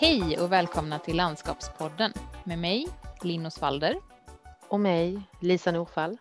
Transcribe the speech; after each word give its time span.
Hej 0.00 0.38
och 0.38 0.52
välkomna 0.52 0.98
till 0.98 1.16
Landskapspodden 1.16 2.12
med 2.44 2.58
mig, 2.58 2.86
Linn 3.22 3.46
Osvalder. 3.46 3.96
Och 4.68 4.80
mig, 4.80 5.22
Lisa 5.40 5.72
Norfall. 5.72 6.18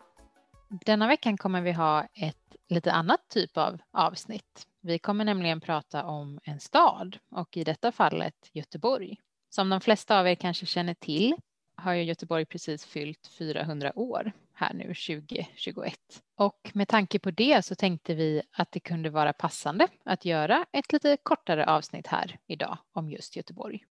Denna 0.85 1.07
veckan 1.07 1.37
kommer 1.37 1.61
vi 1.61 1.71
ha 1.71 2.07
ett 2.13 2.55
lite 2.67 2.91
annat 2.91 3.19
typ 3.29 3.57
av 3.57 3.77
avsnitt. 3.91 4.67
Vi 4.81 4.99
kommer 4.99 5.25
nämligen 5.25 5.61
prata 5.61 6.05
om 6.05 6.39
en 6.43 6.59
stad 6.59 7.17
och 7.31 7.57
i 7.57 7.63
detta 7.63 7.91
fallet 7.91 8.49
Göteborg. 8.53 9.17
Som 9.49 9.69
de 9.69 9.81
flesta 9.81 10.19
av 10.19 10.27
er 10.27 10.35
kanske 10.35 10.65
känner 10.65 10.93
till 10.93 11.35
har 11.75 11.93
ju 11.93 12.03
Göteborg 12.03 12.45
precis 12.45 12.85
fyllt 12.85 13.27
400 13.27 13.91
år 13.95 14.31
här 14.57 14.73
nu 14.73 14.83
2021. 14.83 15.99
Och 16.35 16.71
med 16.73 16.87
tanke 16.87 17.19
på 17.19 17.31
det 17.31 17.65
så 17.65 17.75
tänkte 17.75 18.15
vi 18.15 18.41
att 18.51 18.71
det 18.71 18.79
kunde 18.79 19.09
vara 19.09 19.33
passande 19.33 19.87
att 20.03 20.25
göra 20.25 20.65
ett 20.71 20.93
lite 20.93 21.17
kortare 21.23 21.65
avsnitt 21.65 22.07
här 22.07 22.39
idag 22.47 22.77
om 22.91 23.09
just 23.09 23.35
Göteborg. 23.35 23.85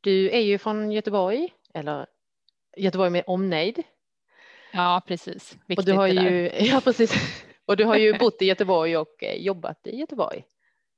Du 0.00 0.30
är 0.30 0.40
ju 0.40 0.58
från 0.58 0.92
Göteborg, 0.92 1.52
eller 1.74 2.06
Göteborg 2.76 3.10
med 3.10 3.24
omnejd. 3.26 3.82
Ja, 4.72 5.02
precis. 5.06 5.58
Viktigt 5.66 5.78
och 5.78 5.84
du 5.84 5.92
har 5.92 6.06
ju, 6.06 6.50
ja, 6.58 6.80
precis. 6.84 7.12
Och 7.64 7.76
du 7.76 7.84
har 7.84 7.96
ju 7.96 8.18
bott 8.18 8.42
i 8.42 8.44
Göteborg 8.44 8.96
och 8.96 9.22
eh, 9.24 9.42
jobbat 9.42 9.86
i 9.86 9.96
Göteborg. 9.96 10.44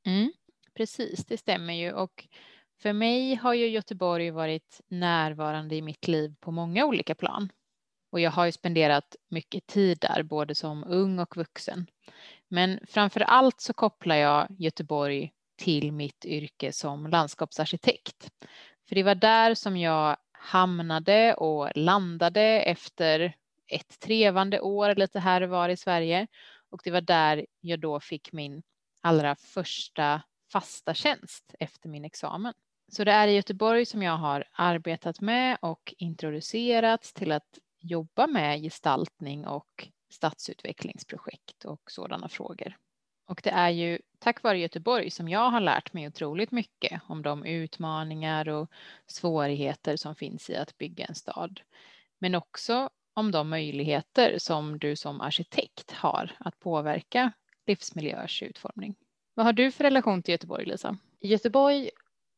Mm, 0.07 0.33
precis, 0.75 1.25
det 1.25 1.37
stämmer 1.37 1.75
ju. 1.75 1.93
Och 1.93 2.27
för 2.79 2.93
mig 2.93 3.35
har 3.35 3.55
ju 3.55 3.69
Göteborg 3.69 4.31
varit 4.31 4.81
närvarande 4.89 5.77
i 5.77 5.83
mitt 5.83 6.09
liv 6.09 6.35
på 6.41 6.51
många 6.51 6.87
olika 6.87 7.15
plan. 7.15 7.49
Och 8.11 8.21
jag 8.21 8.31
har 8.31 8.47
ju 8.47 8.53
spenderat 8.53 9.17
mycket 9.29 9.67
tid 9.67 9.99
där, 10.01 10.23
både 10.23 10.55
som 10.55 10.85
ung 10.85 11.19
och 11.19 11.37
vuxen. 11.37 11.87
Men 12.49 12.81
framför 12.89 13.21
allt 13.21 13.61
så 13.61 13.73
kopplar 13.73 14.17
jag 14.17 14.47
Göteborg 14.59 15.33
till 15.57 15.93
mitt 15.93 16.25
yrke 16.25 16.73
som 16.73 17.07
landskapsarkitekt. 17.07 18.31
För 18.89 18.95
det 18.95 19.03
var 19.03 19.15
där 19.15 19.55
som 19.55 19.77
jag 19.77 20.17
hamnade 20.33 21.35
och 21.35 21.71
landade 21.75 22.43
efter 22.43 23.37
ett 23.67 24.01
trevande 24.01 24.61
år 24.61 24.95
lite 24.95 25.21
här 25.21 25.41
och 25.41 25.49
var 25.49 25.69
i 25.69 25.77
Sverige. 25.77 26.27
Och 26.71 26.81
det 26.85 26.91
var 26.91 27.01
där 27.01 27.47
jag 27.61 27.81
då 27.81 28.01
fick 28.01 28.33
min 28.33 28.63
allra 29.01 29.37
första 29.37 30.23
fasta 30.53 30.95
tjänst 30.95 31.55
efter 31.59 31.89
min 31.89 32.05
examen. 32.05 32.55
Så 32.93 33.05
det 33.05 33.13
är 33.13 33.29
i 33.29 33.33
Göteborg 33.33 33.87
som 33.87 34.03
jag 34.03 34.17
har 34.17 34.45
arbetat 34.53 35.21
med 35.21 35.59
och 35.61 35.95
introducerats 35.99 37.13
till 37.13 37.33
att 37.33 37.59
jobba 37.87 38.27
med 38.27 38.63
gestaltning 38.63 39.47
och 39.47 39.89
stadsutvecklingsprojekt 40.11 41.65
och 41.65 41.81
sådana 41.91 42.29
frågor. 42.29 42.77
Och 43.29 43.41
det 43.45 43.51
är 43.51 43.71
ju 43.71 43.99
tack 44.19 44.43
vare 44.43 44.59
Göteborg 44.59 45.11
som 45.11 45.29
jag 45.29 45.51
har 45.51 45.61
lärt 45.61 45.93
mig 45.93 46.07
otroligt 46.07 46.51
mycket 46.51 47.03
om 47.09 47.23
de 47.23 47.45
utmaningar 47.45 48.49
och 48.49 48.71
svårigheter 49.07 49.97
som 49.97 50.15
finns 50.15 50.51
i 50.51 50.57
att 50.57 50.79
bygga 50.79 51.05
en 51.05 51.15
stad. 51.15 51.61
Men 52.19 52.35
också 52.35 52.91
om 53.15 53.31
de 53.31 53.49
möjligheter 53.49 54.39
som 54.39 54.79
du 54.79 54.97
som 54.97 55.21
arkitekt 55.21 55.91
har 55.91 56.37
att 56.39 56.61
påverka 56.61 57.33
livsmiljöers 57.67 58.43
utformning. 58.43 58.95
Vad 59.35 59.47
har 59.47 59.53
du 59.53 59.71
för 59.73 59.85
relation 59.85 60.23
till 60.23 60.33
Göteborg, 60.33 60.65
Lisa? 60.65 60.97
I 61.21 61.29
Göteborg 61.29 61.91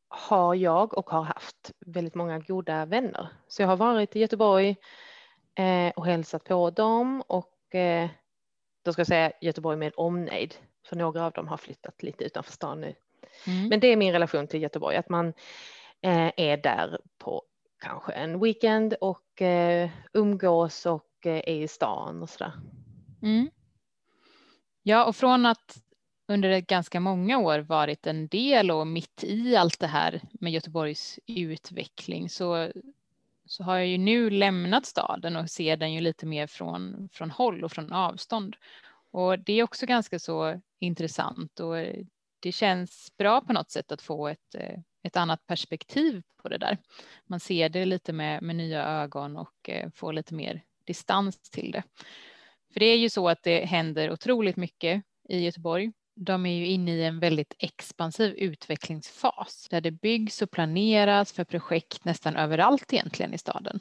har 0.08 0.54
jag 0.54 0.98
och 0.98 1.10
har 1.10 1.22
haft 1.22 1.72
väldigt 1.86 2.14
många 2.14 2.38
goda 2.38 2.86
vänner. 2.86 3.28
Så 3.48 3.62
jag 3.62 3.68
har 3.68 3.76
varit 3.76 4.16
i 4.16 4.20
Göteborg 4.20 4.76
eh, 5.58 5.92
och 5.96 6.06
hälsat 6.06 6.44
på 6.44 6.70
dem 6.70 7.22
och 7.26 7.74
eh, 7.74 8.08
då 8.84 8.92
ska 8.92 9.00
jag 9.00 9.06
säga 9.06 9.32
Göteborg 9.40 9.76
med 9.76 9.92
omnejd. 9.96 10.54
För 10.86 10.96
några 10.96 11.26
av 11.26 11.32
dem 11.32 11.48
har 11.48 11.56
flyttat 11.56 12.02
lite 12.02 12.24
utanför 12.24 12.52
stan 12.52 12.80
nu. 12.80 12.94
Mm. 13.46 13.68
Men 13.68 13.80
det 13.80 13.86
är 13.86 13.96
min 13.96 14.12
relation 14.12 14.46
till 14.46 14.62
Göteborg, 14.62 14.96
att 14.96 15.08
man 15.08 15.28
eh, 16.00 16.30
är 16.36 16.56
där 16.56 17.00
på 17.18 17.42
kanske 17.80 18.12
en 18.12 18.40
weekend 18.40 18.94
och 18.94 19.42
eh, 19.42 19.90
umgås 20.12 20.86
och 20.86 21.26
eh, 21.26 21.36
är 21.36 21.62
i 21.62 21.68
stan 21.68 22.22
och 22.22 22.30
sådär. 22.30 22.52
Mm. 23.22 23.50
Ja, 24.82 25.04
och 25.04 25.16
från 25.16 25.46
att 25.46 25.82
under 26.28 26.60
ganska 26.60 27.00
många 27.00 27.38
år 27.38 27.58
varit 27.58 28.06
en 28.06 28.28
del 28.28 28.70
och 28.70 28.86
mitt 28.86 29.24
i 29.24 29.56
allt 29.56 29.80
det 29.80 29.86
här 29.86 30.20
med 30.32 30.52
Göteborgs 30.52 31.18
utveckling 31.26 32.28
så, 32.28 32.70
så 33.48 33.62
har 33.64 33.76
jag 33.76 33.86
ju 33.86 33.98
nu 33.98 34.30
lämnat 34.30 34.86
staden 34.86 35.36
och 35.36 35.50
ser 35.50 35.76
den 35.76 35.92
ju 35.92 36.00
lite 36.00 36.26
mer 36.26 36.46
från, 36.46 37.08
från 37.12 37.30
håll 37.30 37.64
och 37.64 37.72
från 37.72 37.92
avstånd. 37.92 38.56
Och 39.10 39.38
det 39.38 39.52
är 39.52 39.62
också 39.62 39.86
ganska 39.86 40.18
så 40.18 40.60
intressant 40.80 41.60
och 41.60 41.78
eh, 41.78 42.04
det 42.40 42.52
känns 42.52 43.12
bra 43.16 43.40
på 43.40 43.52
något 43.52 43.70
sätt 43.70 43.92
att 43.92 44.02
få 44.02 44.28
ett, 44.28 44.54
eh, 44.54 44.78
ett 45.02 45.16
annat 45.16 45.46
perspektiv 45.46 46.22
på 46.42 46.48
det 46.48 46.58
där. 46.58 46.78
Man 47.26 47.40
ser 47.40 47.68
det 47.68 47.84
lite 47.84 48.12
med, 48.12 48.42
med 48.42 48.56
nya 48.56 48.84
ögon 48.84 49.36
och 49.36 49.68
eh, 49.68 49.90
får 49.94 50.12
lite 50.12 50.34
mer 50.34 50.62
distans 50.84 51.50
till 51.50 51.70
det. 51.70 51.82
För 52.72 52.80
det 52.80 52.86
är 52.86 52.96
ju 52.96 53.10
så 53.10 53.28
att 53.28 53.42
det 53.42 53.64
händer 53.64 54.10
otroligt 54.10 54.56
mycket 54.56 55.02
i 55.28 55.44
Göteborg 55.44 55.92
de 56.20 56.46
är 56.46 56.56
ju 56.56 56.66
inne 56.66 56.90
i 56.90 57.04
en 57.04 57.20
väldigt 57.20 57.54
expansiv 57.58 58.34
utvecklingsfas 58.34 59.66
där 59.70 59.80
det 59.80 59.90
byggs 59.90 60.42
och 60.42 60.50
planeras 60.50 61.32
för 61.32 61.44
projekt 61.44 62.04
nästan 62.04 62.36
överallt 62.36 62.92
egentligen 62.92 63.34
i 63.34 63.38
staden. 63.38 63.80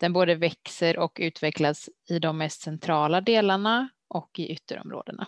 Den 0.00 0.12
både 0.12 0.34
växer 0.34 0.98
och 0.98 1.18
utvecklas 1.20 1.90
i 2.08 2.18
de 2.18 2.38
mest 2.38 2.60
centrala 2.60 3.20
delarna 3.20 3.88
och 4.08 4.38
i 4.38 4.48
ytterområdena. 4.52 5.26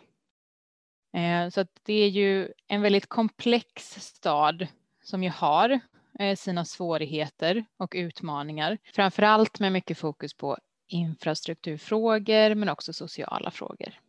Eh, 1.17 1.49
så 1.49 1.51
så 1.51 1.67
det 1.83 1.95
är 1.95 2.09
ju 2.09 2.53
en 2.67 2.83
väldigt 2.83 3.07
komplex 3.07 3.91
stad 4.01 4.67
som 5.03 5.23
ju 5.23 5.31
har 5.31 5.81
eh, 6.19 6.37
sina 6.37 6.65
svårigheter 6.65 7.65
och 7.77 7.93
utmaningar, 7.97 8.79
framför 8.95 9.23
allt 9.23 9.61
med 9.61 9.73
mycket 9.73 9.99
fokus 9.99 10.35
på 10.35 10.59
infrastrukturfrågor 10.89 12.55
men 12.55 12.69
också 12.69 12.93
sociala 12.93 13.51
frågor. 13.51 14.04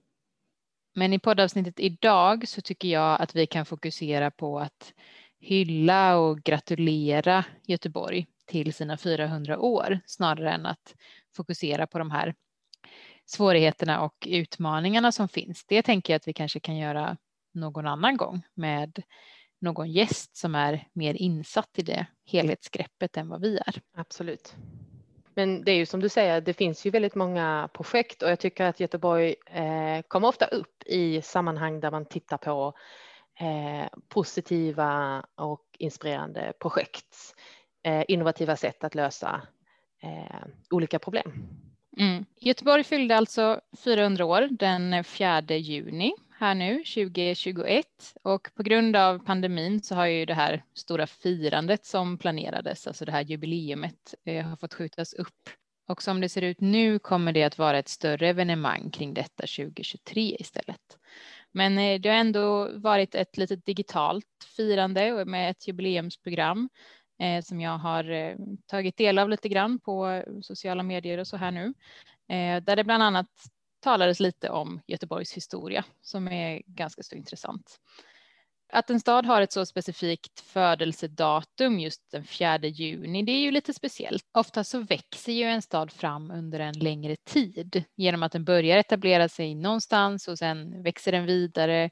Men 0.98 1.14
i 1.14 1.20
poddavsnittet 1.20 1.80
idag 1.80 2.48
så 2.48 2.62
tycker 2.62 2.88
jag 2.88 3.22
att 3.22 3.36
vi 3.36 3.48
kan 3.48 3.66
fokusera 3.66 4.32
på 4.32 4.60
att 4.60 4.94
hylla 5.40 6.18
och 6.18 6.44
gratulera 6.44 7.46
Göteborg 7.68 8.28
till 8.46 8.74
sina 8.74 8.98
400 8.98 9.60
år 9.60 10.00
snarare 10.06 10.52
än 10.52 10.66
att 10.66 10.96
fokusera 11.36 11.88
på 11.88 12.00
de 12.00 12.12
här 12.12 12.36
svårigheterna 13.26 14.02
och 14.02 14.28
utmaningarna 14.30 15.12
som 15.12 15.28
finns. 15.28 15.66
Det 15.66 15.82
tänker 15.82 16.14
jag 16.14 16.18
att 16.18 16.28
vi 16.28 16.34
kanske 16.34 16.60
kan 16.60 16.78
göra 16.78 17.18
någon 17.54 17.88
annan 17.88 18.18
gång 18.18 18.42
med 18.54 19.04
någon 19.62 19.92
gäst 19.92 20.38
som 20.38 20.56
är 20.56 20.88
mer 20.94 21.14
insatt 21.14 21.80
i 21.80 21.82
det 21.82 22.06
helhetsgreppet 22.26 23.18
än 23.18 23.28
vad 23.30 23.42
vi 23.42 23.58
är. 23.58 23.82
Absolut. 23.94 24.56
Men 25.36 25.64
det 25.64 25.72
är 25.72 25.76
ju 25.76 25.86
som 25.86 26.00
du 26.00 26.10
säger, 26.10 26.42
det 26.42 26.54
finns 26.54 26.86
ju 26.86 26.90
väldigt 26.90 27.16
många 27.16 27.70
projekt 27.74 28.22
och 28.22 28.30
jag 28.30 28.40
tycker 28.40 28.66
att 28.66 28.80
Göteborg 28.80 29.36
eh, 29.46 30.02
kommer 30.08 30.28
ofta 30.28 30.46
upp 30.46 30.84
i 30.86 31.22
sammanhang 31.22 31.80
där 31.80 31.92
man 31.92 32.06
tittar 32.06 32.38
på 32.38 32.74
eh, 33.40 33.90
positiva 34.10 35.24
och 35.36 35.66
inspirerande 35.80 36.54
projekt, 36.60 37.36
eh, 37.84 38.04
innovativa 38.08 38.56
sätt 38.56 38.84
att 38.84 38.96
lösa 38.96 39.42
eh, 40.04 40.48
olika 40.70 41.00
problem. 41.00 41.48
Mm. 41.98 42.26
Göteborg 42.36 42.84
fyllde 42.84 43.18
alltså 43.18 43.62
400 43.84 44.26
år 44.26 44.48
den 44.52 45.04
4 45.04 45.42
juni 45.42 46.14
här 46.38 46.56
nu 46.56 46.78
2021 46.78 47.86
och 48.24 48.50
på 48.56 48.64
grund 48.64 48.96
av 48.96 49.20
pandemin 49.26 49.82
så 49.82 49.96
har 49.96 50.06
ju 50.06 50.26
det 50.26 50.34
här 50.34 50.64
stora 50.74 51.08
firandet 51.08 51.86
som 51.86 52.18
planerades, 52.18 52.88
alltså 52.88 53.06
det 53.06 53.12
här 53.12 53.22
jubileumet, 53.22 54.16
eh, 54.26 54.46
har 54.46 54.56
fått 54.56 54.74
skjutas 54.74 55.14
upp. 55.14 55.50
Och 55.88 56.04
som 56.04 56.22
det 56.22 56.30
ser 56.30 56.42
ut 56.42 56.62
nu 56.62 57.00
kommer 57.00 57.32
det 57.34 57.44
att 57.44 57.58
vara 57.58 57.80
ett 57.80 57.88
större 57.88 58.30
evenemang 58.30 58.92
kring 58.92 59.14
detta 59.14 59.48
2023 59.48 60.36
istället. 60.40 60.98
Men 61.52 61.78
eh, 61.78 62.00
det 62.00 62.10
har 62.10 62.16
ändå 62.16 62.70
varit 62.80 63.16
ett 63.16 63.38
litet 63.38 63.66
digitalt 63.66 64.48
firande 64.58 65.26
med 65.26 65.52
ett 65.52 65.68
jubileumsprogram 65.68 66.70
eh, 67.20 67.42
som 67.44 67.62
jag 67.62 67.78
har 67.78 68.12
eh, 68.12 68.36
tagit 68.66 68.98
del 68.98 69.20
av 69.20 69.30
lite 69.30 69.50
grann 69.50 69.80
på 69.80 70.08
eh, 70.08 70.24
sociala 70.42 70.84
medier 70.84 71.18
och 71.18 71.28
så 71.28 71.38
här 71.38 71.52
nu. 71.52 71.74
Eh, 72.30 72.64
där 72.64 72.76
det 72.76 72.84
bland 72.84 73.04
annat 73.04 73.30
talades 73.86 74.20
lite 74.20 74.50
om 74.50 74.82
Göteborgs 74.88 75.34
historia 75.34 75.84
som 76.02 76.28
är 76.28 76.62
ganska 76.66 77.04
så 77.04 77.16
intressant. 77.16 77.80
Att 78.74 78.90
en 78.90 79.00
stad 79.00 79.26
har 79.26 79.42
ett 79.42 79.52
så 79.52 79.66
specifikt 79.66 80.40
födelsedatum 80.40 81.80
just 81.80 82.12
den 82.12 82.24
4 82.24 82.58
juni, 82.58 83.24
det 83.24 83.32
är 83.32 83.40
ju 83.40 83.52
lite 83.52 83.74
speciellt. 83.74 84.24
Ofta 84.34 84.64
så 84.64 84.80
växer 84.80 85.34
ju 85.34 85.44
en 85.44 85.62
stad 85.62 85.92
fram 85.92 86.32
under 86.32 86.60
en 86.60 86.80
längre 86.80 87.16
tid 87.16 87.84
genom 87.96 88.24
att 88.24 88.32
den 88.32 88.46
börjar 88.46 88.78
etablera 88.78 89.30
sig 89.30 89.56
någonstans 89.56 90.28
och 90.28 90.38
sen 90.38 90.84
växer 90.84 91.12
den 91.12 91.26
vidare 91.26 91.90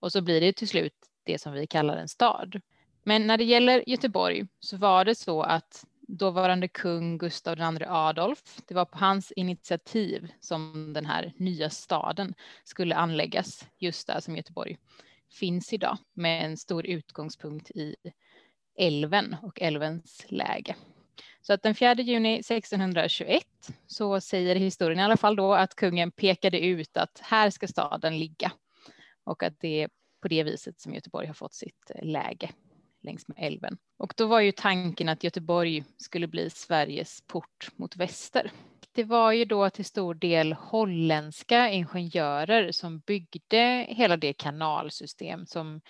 och 0.00 0.12
så 0.12 0.22
blir 0.22 0.40
det 0.40 0.52
till 0.52 0.68
slut 0.68 0.94
det 1.24 1.38
som 1.38 1.52
vi 1.52 1.66
kallar 1.66 1.96
en 1.96 2.08
stad. 2.08 2.60
Men 3.04 3.26
när 3.26 3.38
det 3.38 3.44
gäller 3.44 3.84
Göteborg 3.86 4.46
så 4.60 4.76
var 4.76 5.04
det 5.04 5.14
så 5.14 5.42
att 5.42 5.84
dåvarande 6.06 6.68
kung 6.68 7.18
Gustav 7.18 7.58
II 7.58 7.86
Adolf. 7.86 8.60
Det 8.66 8.74
var 8.74 8.84
på 8.84 8.98
hans 8.98 9.32
initiativ 9.32 10.32
som 10.40 10.92
den 10.92 11.06
här 11.06 11.32
nya 11.36 11.70
staden 11.70 12.34
skulle 12.64 12.94
anläggas 12.94 13.66
just 13.78 14.06
där 14.06 14.20
som 14.20 14.36
Göteborg 14.36 14.78
finns 15.32 15.72
idag 15.72 15.98
med 16.14 16.44
en 16.44 16.56
stor 16.56 16.86
utgångspunkt 16.86 17.70
i 17.70 17.96
älven 18.78 19.36
och 19.42 19.62
älvens 19.62 20.26
läge. 20.28 20.76
Så 21.40 21.52
att 21.52 21.62
den 21.62 21.74
4 21.74 21.94
juni 21.94 22.34
1621 22.38 23.44
så 23.86 24.20
säger 24.20 24.56
historien 24.56 25.00
i 25.00 25.02
alla 25.02 25.16
fall 25.16 25.36
då 25.36 25.54
att 25.54 25.74
kungen 25.74 26.10
pekade 26.10 26.60
ut 26.60 26.96
att 26.96 27.20
här 27.22 27.50
ska 27.50 27.68
staden 27.68 28.18
ligga 28.18 28.52
och 29.24 29.42
att 29.42 29.60
det 29.60 29.82
är 29.82 29.90
på 30.22 30.28
det 30.28 30.42
viset 30.42 30.80
som 30.80 30.94
Göteborg 30.94 31.26
har 31.26 31.34
fått 31.34 31.54
sitt 31.54 31.90
läge 32.02 32.50
längs 33.06 33.28
med 33.28 33.36
älven. 33.40 33.78
Och 33.98 34.14
då 34.16 34.26
var 34.26 34.40
ju 34.40 34.52
tanken 34.52 35.08
att 35.08 35.24
Göteborg 35.24 35.84
skulle 35.96 36.26
bli 36.26 36.50
Sveriges 36.50 37.20
port 37.26 37.68
mot 37.76 37.96
väster. 37.96 38.50
Det 38.92 39.04
var 39.04 39.32
ju 39.32 39.44
då 39.44 39.70
till 39.70 39.84
stor 39.84 40.14
del 40.14 40.52
holländska 40.52 41.70
ingenjörer 41.70 42.72
som 42.72 42.98
byggde 42.98 43.86
hela 43.88 44.16
det 44.16 44.32
kanalsystem 44.32 45.46
som 45.46 45.80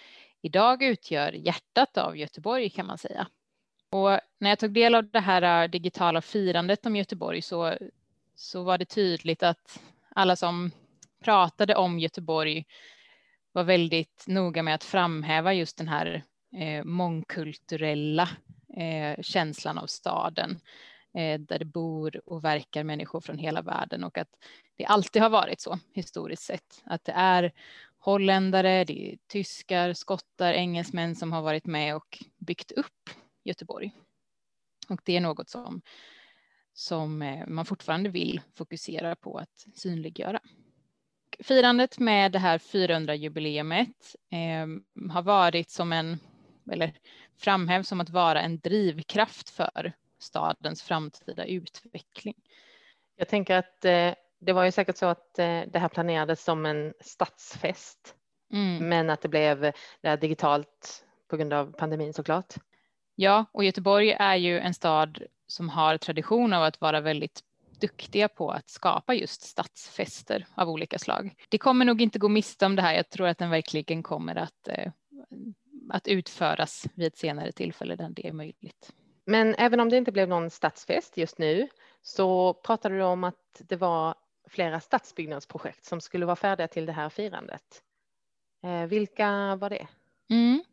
idag 0.43 0.83
utgör 0.83 1.33
hjärtat 1.33 1.99
av 1.99 2.17
Göteborg 2.17 2.71
kan 2.71 2.87
man 2.87 2.99
säga. 2.99 3.27
Och 3.91 4.21
när 4.39 4.51
jag 4.51 4.59
tog 4.59 4.73
del 4.73 4.95
av 4.95 5.11
det 5.11 5.21
här 5.21 5.63
äh, 5.63 5.71
digitala 5.71 6.21
firandet 6.21 6.87
om 6.87 6.97
Göteborg 6.97 7.43
så, 7.43 7.75
så 8.35 8.63
var 8.63 8.79
det 8.79 8.85
tydligt 8.85 9.43
att 9.43 9.81
alla 10.09 10.37
som 10.37 10.71
pratade 11.25 11.75
om 11.75 11.99
Göteborg 11.99 12.65
var 13.53 13.65
väldigt 13.65 14.25
noga 14.27 14.63
med 14.63 14.75
att 14.75 14.85
framhäva 14.85 15.55
just 15.55 15.77
den 15.77 15.89
här 15.89 16.23
eh, 16.56 16.85
mångkulturella 16.85 18.29
eh, 18.76 19.23
känslan 19.23 19.79
av 19.79 19.87
staden 19.87 20.61
eh, 21.14 21.41
där 21.41 21.58
det 21.58 21.64
bor 21.64 22.20
och 22.26 22.44
verkar 22.44 22.85
människor 22.85 23.20
från 23.20 23.38
hela 23.38 23.62
världen 23.62 24.05
och 24.05 24.19
att 24.19 24.31
det 24.76 24.85
alltid 24.85 25.23
har 25.23 25.31
varit 25.31 25.61
så 25.61 25.79
historiskt 25.93 26.43
sett 26.43 26.82
att 26.85 27.05
det 27.05 27.12
är 27.12 27.53
holländare, 27.99 28.85
det 28.85 29.12
är 29.12 29.19
tyskar, 29.26 29.93
skottar, 29.93 30.53
engelsmän 30.53 31.17
som 31.17 31.32
har 31.32 31.43
varit 31.43 31.67
med 31.67 31.97
och 31.97 32.19
byggt 32.38 32.73
upp 32.73 33.11
Göteborg. 33.44 33.93
Och 34.88 35.00
det 35.05 35.17
är 35.17 35.20
något 35.20 35.49
som, 35.49 35.82
som 36.73 37.23
eh, 37.23 37.47
man 37.47 37.67
fortfarande 37.67 38.11
vill 38.11 38.41
fokusera 38.55 39.17
på 39.17 39.38
att 39.38 39.67
synliggöra. 39.75 40.41
Firandet 41.41 41.99
med 41.99 42.32
det 42.32 42.38
här 42.38 42.58
400-jubileumet 42.58 44.17
eh, 44.31 44.67
har 45.12 45.23
varit 45.23 45.70
som 45.70 45.93
en, 45.93 46.19
eller 46.73 46.93
framhävs 47.37 47.89
som 47.89 48.01
att 48.01 48.11
vara 48.11 48.43
en 48.43 48.59
drivkraft 48.59 49.51
för 49.51 49.93
stadens 50.19 50.83
framtida 50.83 51.45
utveckling. 51.45 52.35
Jag 53.17 53.29
tänker 53.29 53.57
att 53.57 53.85
eh, 53.85 54.15
det 54.39 54.53
var 54.53 54.65
ju 54.65 54.73
säkert 54.73 54.97
så 54.97 55.07
att 55.07 55.39
eh, 55.39 55.61
det 55.73 55.79
här 55.79 55.89
planerades 55.89 56.45
som 56.45 56.67
en 56.67 56.95
stadsfest, 57.01 58.15
mm. 58.53 58.89
men 58.89 59.11
att 59.11 59.23
det 59.23 59.29
blev 59.29 59.61
det 60.01 60.09
här 60.09 60.17
digitalt 60.17 61.05
på 61.29 61.37
grund 61.37 61.53
av 61.53 61.73
pandemin 61.73 62.13
såklart. 62.13 62.55
Ja, 63.15 63.45
och 63.53 63.65
Göteborg 63.65 64.13
är 64.13 64.37
ju 64.37 64.59
en 64.59 64.75
stad 64.75 65.23
som 65.47 65.69
har 65.69 65.99
tradition 65.99 66.53
av 66.53 66.63
att 66.63 66.81
vara 66.81 67.01
väldigt 67.01 67.43
duktiga 67.81 68.29
på 68.29 68.51
att 68.51 68.71
skapa 68.71 69.15
just 69.15 69.43
stadsfester 69.43 70.47
av 70.55 70.71
olika 70.71 70.99
slag. 70.99 71.35
Det 71.49 71.59
kommer 71.59 71.85
nog 71.85 72.03
inte 72.03 72.19
gå 72.19 72.29
miste 72.29 72.67
om 72.67 72.77
det 72.77 72.83
här. 72.83 72.95
Jag 72.95 73.09
tror 73.11 73.27
att 73.27 73.39
den 73.39 73.51
verkligen 73.51 74.03
kommer 74.03 74.37
att, 74.37 74.69
eh, 74.69 74.93
att 75.91 76.09
utföras 76.09 76.87
vid 76.94 77.06
ett 77.06 77.19
senare 77.19 77.53
tillfälle 77.53 77.97
där 77.97 78.09
det 78.09 78.29
är 78.29 78.33
möjligt. 78.33 78.93
Men 79.25 79.55
även 79.59 79.81
om 79.81 79.88
det 79.88 79.97
inte 79.97 80.12
blev 80.12 80.29
någon 80.29 80.50
stadsfest 80.50 81.17
just 81.17 81.38
nu 81.38 81.69
så 82.03 82.55
pratade 82.55 82.97
du 82.97 83.03
om 83.03 83.25
att 83.25 83.62
det 83.69 83.77
var 83.77 84.15
flera 84.49 84.81
stadsbyggnadsprojekt 84.81 85.85
som 85.85 86.00
skulle 86.00 86.27
vara 86.27 86.37
färdiga 86.37 86.69
till 86.69 86.87
det 86.87 86.93
här 86.93 87.09
firandet. 87.09 87.83
Eh, 88.65 88.87
vilka 88.87 89.56
var 89.56 89.71
det? 89.71 89.87
Mm. 90.31 90.65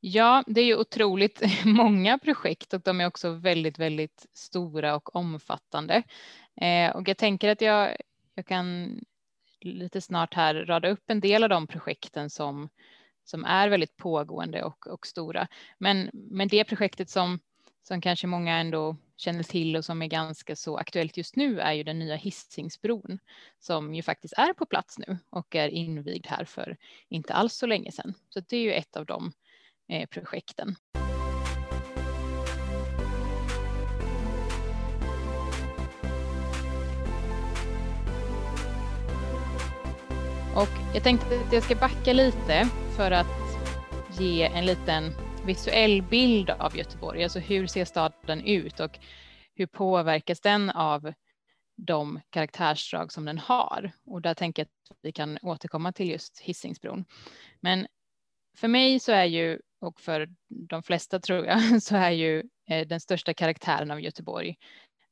Ja, 0.00 0.44
det 0.46 0.60
är 0.60 0.64
ju 0.64 0.76
otroligt 0.76 1.42
många 1.64 2.18
projekt 2.18 2.74
och 2.74 2.80
de 2.80 3.00
är 3.00 3.06
också 3.06 3.30
väldigt, 3.30 3.78
väldigt 3.78 4.26
stora 4.32 4.96
och 4.96 5.16
omfattande. 5.16 6.02
Eh, 6.60 6.96
och 6.96 7.08
jag 7.08 7.16
tänker 7.16 7.48
att 7.48 7.60
jag, 7.60 7.96
jag 8.34 8.46
kan 8.46 8.98
lite 9.60 10.00
snart 10.00 10.34
här 10.34 10.54
rada 10.54 10.88
upp 10.88 11.10
en 11.10 11.20
del 11.20 11.42
av 11.42 11.48
de 11.48 11.66
projekten 11.66 12.30
som, 12.30 12.68
som 13.24 13.44
är 13.44 13.68
väldigt 13.68 13.96
pågående 13.96 14.62
och, 14.62 14.86
och 14.86 15.06
stora. 15.06 15.48
Men, 15.78 16.10
men 16.12 16.48
det 16.48 16.64
projektet 16.64 17.10
som, 17.10 17.38
som 17.82 18.00
kanske 18.00 18.26
många 18.26 18.56
ändå 18.56 18.96
känner 19.16 19.42
till 19.42 19.76
och 19.76 19.84
som 19.84 20.02
är 20.02 20.06
ganska 20.06 20.56
så 20.56 20.76
aktuellt 20.76 21.16
just 21.16 21.36
nu 21.36 21.60
är 21.60 21.72
ju 21.72 21.82
den 21.82 21.98
nya 21.98 22.16
Hisingsbron 22.16 23.18
som 23.58 23.94
ju 23.94 24.02
faktiskt 24.02 24.34
är 24.36 24.52
på 24.52 24.66
plats 24.66 24.98
nu 24.98 25.18
och 25.30 25.54
är 25.54 25.68
invigd 25.68 26.26
här 26.26 26.44
för 26.44 26.76
inte 27.08 27.34
alls 27.34 27.54
så 27.54 27.66
länge 27.66 27.92
sedan. 27.92 28.14
Så 28.28 28.40
det 28.40 28.56
är 28.56 28.62
ju 28.62 28.72
ett 28.72 28.96
av 28.96 29.06
de 29.06 29.32
Eh, 29.88 30.06
projekten. 30.06 30.76
Och 40.56 40.94
jag 40.94 41.02
tänkte 41.02 41.40
att 41.46 41.52
jag 41.52 41.62
ska 41.62 41.74
backa 41.74 42.12
lite 42.12 42.68
för 42.96 43.10
att 43.10 43.26
ge 44.20 44.42
en 44.42 44.66
liten 44.66 45.12
visuell 45.46 46.02
bild 46.02 46.50
av 46.50 46.76
Göteborg. 46.76 47.22
Alltså 47.22 47.38
hur 47.38 47.66
ser 47.66 47.84
staden 47.84 48.40
ut 48.40 48.80
och 48.80 48.98
hur 49.54 49.66
påverkas 49.66 50.40
den 50.40 50.70
av 50.70 51.12
de 51.76 52.20
karaktärsdrag 52.30 53.12
som 53.12 53.24
den 53.24 53.38
har? 53.38 53.92
Och 54.04 54.22
där 54.22 54.34
tänker 54.34 54.62
jag 54.62 54.66
att 54.90 54.98
vi 55.02 55.12
kan 55.12 55.38
återkomma 55.42 55.92
till 55.92 56.10
just 56.10 56.38
Hisingsbron. 56.38 57.04
Men 57.60 57.86
för 58.56 58.68
mig 58.68 59.00
så 59.00 59.12
är 59.12 59.24
ju 59.24 59.60
och 59.80 60.00
för 60.00 60.28
de 60.48 60.82
flesta 60.82 61.20
tror 61.20 61.46
jag 61.46 61.82
så 61.82 61.96
är 61.96 62.10
ju 62.10 62.42
eh, 62.68 62.86
den 62.86 63.00
största 63.00 63.34
karaktären 63.34 63.90
av 63.90 64.00
Göteborg 64.00 64.56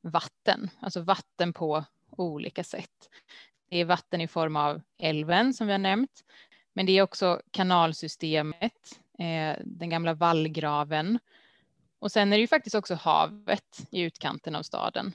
vatten, 0.01 0.69
alltså 0.79 1.01
vatten 1.01 1.53
på 1.53 1.85
olika 2.17 2.63
sätt. 2.63 3.09
Det 3.69 3.77
är 3.77 3.85
vatten 3.85 4.21
i 4.21 4.27
form 4.27 4.55
av 4.55 4.81
älven 4.97 5.53
som 5.53 5.67
vi 5.67 5.73
har 5.73 5.79
nämnt, 5.79 6.23
men 6.73 6.85
det 6.85 6.97
är 6.97 7.01
också 7.01 7.41
kanalsystemet, 7.51 8.99
eh, 9.19 9.57
den 9.65 9.89
gamla 9.89 10.13
vallgraven 10.13 11.19
och 11.99 12.11
sen 12.11 12.33
är 12.33 12.37
det 12.37 12.41
ju 12.41 12.47
faktiskt 12.47 12.75
också 12.75 12.95
havet 12.95 13.87
i 13.91 14.01
utkanten 14.01 14.55
av 14.55 14.63
staden 14.63 15.13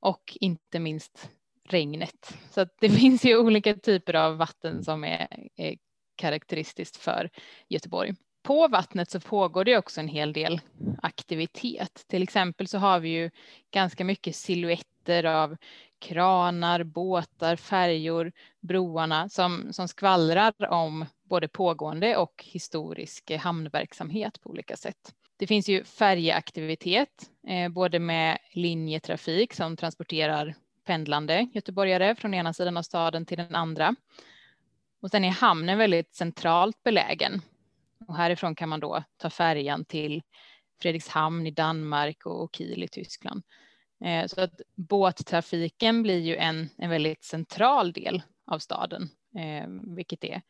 och 0.00 0.36
inte 0.40 0.78
minst 0.78 1.30
regnet. 1.64 2.38
Så 2.50 2.66
det 2.80 2.90
finns 3.00 3.24
ju 3.24 3.38
olika 3.38 3.74
typer 3.74 4.14
av 4.14 4.36
vatten 4.36 4.84
som 4.84 5.04
är, 5.04 5.48
är 5.56 5.76
karaktäristiskt 6.16 6.96
för 6.96 7.30
Göteborg 7.68 8.14
på 8.42 8.68
vattnet 8.68 9.10
så 9.10 9.20
pågår 9.20 9.64
det 9.64 9.78
också 9.78 10.00
en 10.00 10.08
hel 10.08 10.32
del 10.32 10.60
aktivitet. 11.02 12.04
Till 12.08 12.22
exempel 12.22 12.66
så 12.66 12.78
har 12.78 13.00
vi 13.00 13.08
ju 13.08 13.30
ganska 13.70 14.04
mycket 14.04 14.36
silhuetter 14.36 15.24
av 15.24 15.56
kranar, 16.00 16.82
båtar, 16.82 17.56
färjor, 17.56 18.32
broarna 18.60 19.28
som, 19.28 19.72
som 19.72 19.88
skvallrar 19.88 20.70
om 20.70 21.06
både 21.22 21.48
pågående 21.48 22.16
och 22.16 22.44
historisk 22.46 23.30
eh, 23.30 23.40
hamnverksamhet 23.40 24.40
på 24.40 24.50
olika 24.50 24.76
sätt. 24.76 25.14
Det 25.36 25.46
finns 25.46 25.68
ju 25.68 25.84
färjeaktivitet, 25.84 27.30
eh, 27.46 27.68
både 27.68 27.98
med 27.98 28.38
linjetrafik 28.52 29.54
som 29.54 29.76
transporterar 29.76 30.54
pendlande 30.86 31.48
göteborgare 31.52 32.14
från 32.14 32.34
ena 32.34 32.52
sidan 32.52 32.76
av 32.76 32.82
staden 32.82 33.26
till 33.26 33.38
den 33.38 33.54
andra. 33.54 33.94
Och 35.02 35.10
sen 35.10 35.24
är 35.24 35.30
hamnen 35.30 35.78
väldigt 35.78 36.14
centralt 36.14 36.82
belägen 36.82 37.42
och 38.08 38.16
härifrån 38.16 38.54
kan 38.54 38.68
man 38.68 38.80
då 38.80 39.02
ta 39.16 39.30
färjan 39.30 39.84
till 39.84 40.22
Fredrikshamn 40.82 41.46
i 41.46 41.50
Danmark 41.50 42.26
och 42.26 42.56
Kiel 42.56 42.82
i 42.82 42.88
Tyskland. 42.88 43.42
Eh, 44.04 44.26
så 44.26 44.40
att 44.40 44.60
båttrafiken 44.74 46.02
blir 46.02 46.18
ju 46.18 46.36
en, 46.36 46.70
en 46.76 46.90
väldigt 46.90 47.24
central 47.24 47.92
del 47.92 48.22
av 48.46 48.58
staden, 48.58 49.10
eh, 49.36 49.68
vilket 49.96 50.24
är 50.24 50.42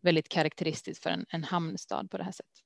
väldigt 0.00 0.28
karaktäristiskt 0.28 1.02
för 1.02 1.10
en, 1.10 1.26
en 1.28 1.44
hamnstad 1.44 2.10
på 2.10 2.18
det 2.18 2.24
här 2.24 2.32
sättet. 2.32 2.62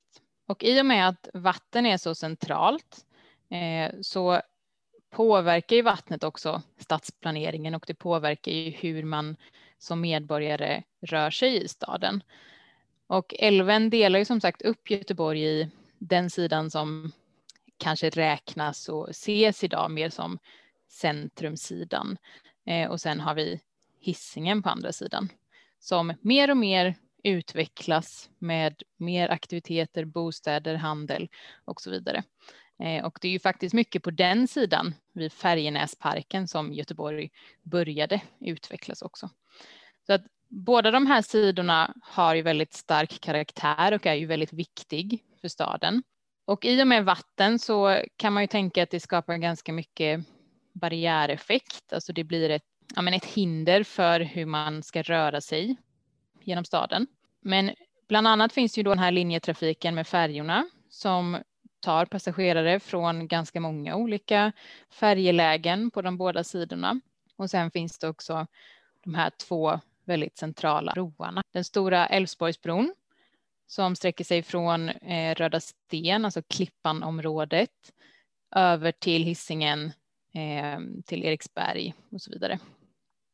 Och 0.47 0.63
i 0.63 0.81
och 0.81 0.85
med 0.85 1.07
att 1.07 1.29
vatten 1.33 1.85
är 1.85 1.97
så 1.97 2.15
centralt 2.15 3.05
eh, 3.49 3.95
så 4.01 4.41
påverkar 5.09 5.75
ju 5.75 5.81
vattnet 5.81 6.23
också 6.23 6.61
stadsplaneringen 6.77 7.75
och 7.75 7.83
det 7.87 7.93
påverkar 7.93 8.51
ju 8.51 8.69
hur 8.69 9.03
man 9.03 9.35
som 9.77 10.01
medborgare 10.01 10.83
rör 11.01 11.29
sig 11.29 11.63
i 11.63 11.67
staden. 11.67 12.23
Och 13.07 13.35
älven 13.39 13.89
delar 13.89 14.19
ju 14.19 14.25
som 14.25 14.41
sagt 14.41 14.61
upp 14.61 14.91
Göteborg 14.91 15.43
i 15.43 15.69
den 15.97 16.29
sidan 16.29 16.71
som 16.71 17.11
kanske 17.81 18.09
räknas 18.09 18.89
och 18.89 19.09
ses 19.09 19.63
idag 19.63 19.91
mer 19.91 20.09
som 20.09 20.39
centrumsidan. 20.89 22.17
Eh, 22.65 22.89
och 22.89 23.01
sen 23.01 23.19
har 23.19 23.35
vi 23.35 23.61
hissingen 23.99 24.63
på 24.63 24.69
andra 24.69 24.91
sidan 24.91 25.29
som 25.79 26.13
mer 26.21 26.51
och 26.51 26.57
mer 26.57 26.95
utvecklas 27.23 28.29
med 28.39 28.83
mer 28.97 29.29
aktiviteter, 29.29 30.05
bostäder, 30.05 30.75
handel 30.75 31.29
och 31.65 31.81
så 31.81 31.91
vidare. 31.91 32.23
Eh, 32.79 33.05
och 33.05 33.17
det 33.21 33.27
är 33.27 33.31
ju 33.31 33.39
faktiskt 33.39 33.73
mycket 33.73 34.03
på 34.03 34.11
den 34.11 34.47
sidan 34.47 34.95
vid 35.13 35.33
Färjenäsparken 35.33 36.47
som 36.47 36.73
Göteborg 36.73 37.29
började 37.63 38.21
utvecklas 38.39 39.01
också. 39.01 39.29
Så 40.05 40.13
att 40.13 40.21
båda 40.47 40.91
de 40.91 41.07
här 41.07 41.21
sidorna 41.21 41.93
har 42.01 42.35
ju 42.35 42.41
väldigt 42.41 42.73
stark 42.73 43.21
karaktär 43.21 43.93
och 43.93 44.05
är 44.05 44.13
ju 44.13 44.25
väldigt 44.25 44.53
viktig 44.53 45.23
för 45.41 45.47
staden. 45.47 46.03
Och 46.51 46.65
i 46.65 46.83
och 46.83 46.87
med 46.87 47.05
vatten 47.05 47.59
så 47.59 48.01
kan 48.17 48.33
man 48.33 48.43
ju 48.43 48.47
tänka 48.47 48.83
att 48.83 48.89
det 48.89 48.99
skapar 48.99 49.37
ganska 49.37 49.73
mycket 49.73 50.25
barriäreffekt, 50.73 51.93
alltså 51.93 52.13
det 52.13 52.23
blir 52.23 52.49
ett, 52.49 52.65
ja, 52.95 53.01
men 53.01 53.13
ett 53.13 53.25
hinder 53.25 53.83
för 53.83 54.19
hur 54.19 54.45
man 54.45 54.83
ska 54.83 55.01
röra 55.01 55.41
sig 55.41 55.75
genom 56.43 56.65
staden. 56.65 57.07
Men 57.41 57.71
bland 58.07 58.27
annat 58.27 58.53
finns 58.53 58.77
ju 58.77 58.83
då 58.83 58.91
den 58.91 58.99
här 58.99 59.11
linjetrafiken 59.11 59.95
med 59.95 60.07
färjorna 60.07 60.65
som 60.89 61.37
tar 61.79 62.05
passagerare 62.05 62.79
från 62.79 63.27
ganska 63.27 63.59
många 63.59 63.95
olika 63.95 64.51
färjelägen 64.89 65.91
på 65.91 66.01
de 66.01 66.17
båda 66.17 66.43
sidorna. 66.43 66.99
Och 67.37 67.49
sen 67.49 67.71
finns 67.71 67.99
det 67.99 68.09
också 68.09 68.47
de 69.03 69.13
här 69.13 69.29
två 69.29 69.79
väldigt 70.05 70.37
centrala 70.37 70.91
broarna. 70.93 71.41
Den 71.53 71.63
stora 71.63 72.07
Älvsborgsbron 72.07 72.93
som 73.71 73.95
sträcker 73.95 74.23
sig 74.23 74.43
från 74.43 74.89
eh, 74.89 75.35
Röda 75.35 75.59
Sten, 75.59 76.25
alltså 76.25 76.41
Klippanområdet, 76.41 77.69
över 78.55 78.91
till 78.91 79.23
Hisingen, 79.23 79.85
eh, 80.33 80.79
till 81.05 81.23
Eriksberg 81.23 81.93
och 82.11 82.21
så 82.21 82.31
vidare. 82.31 82.59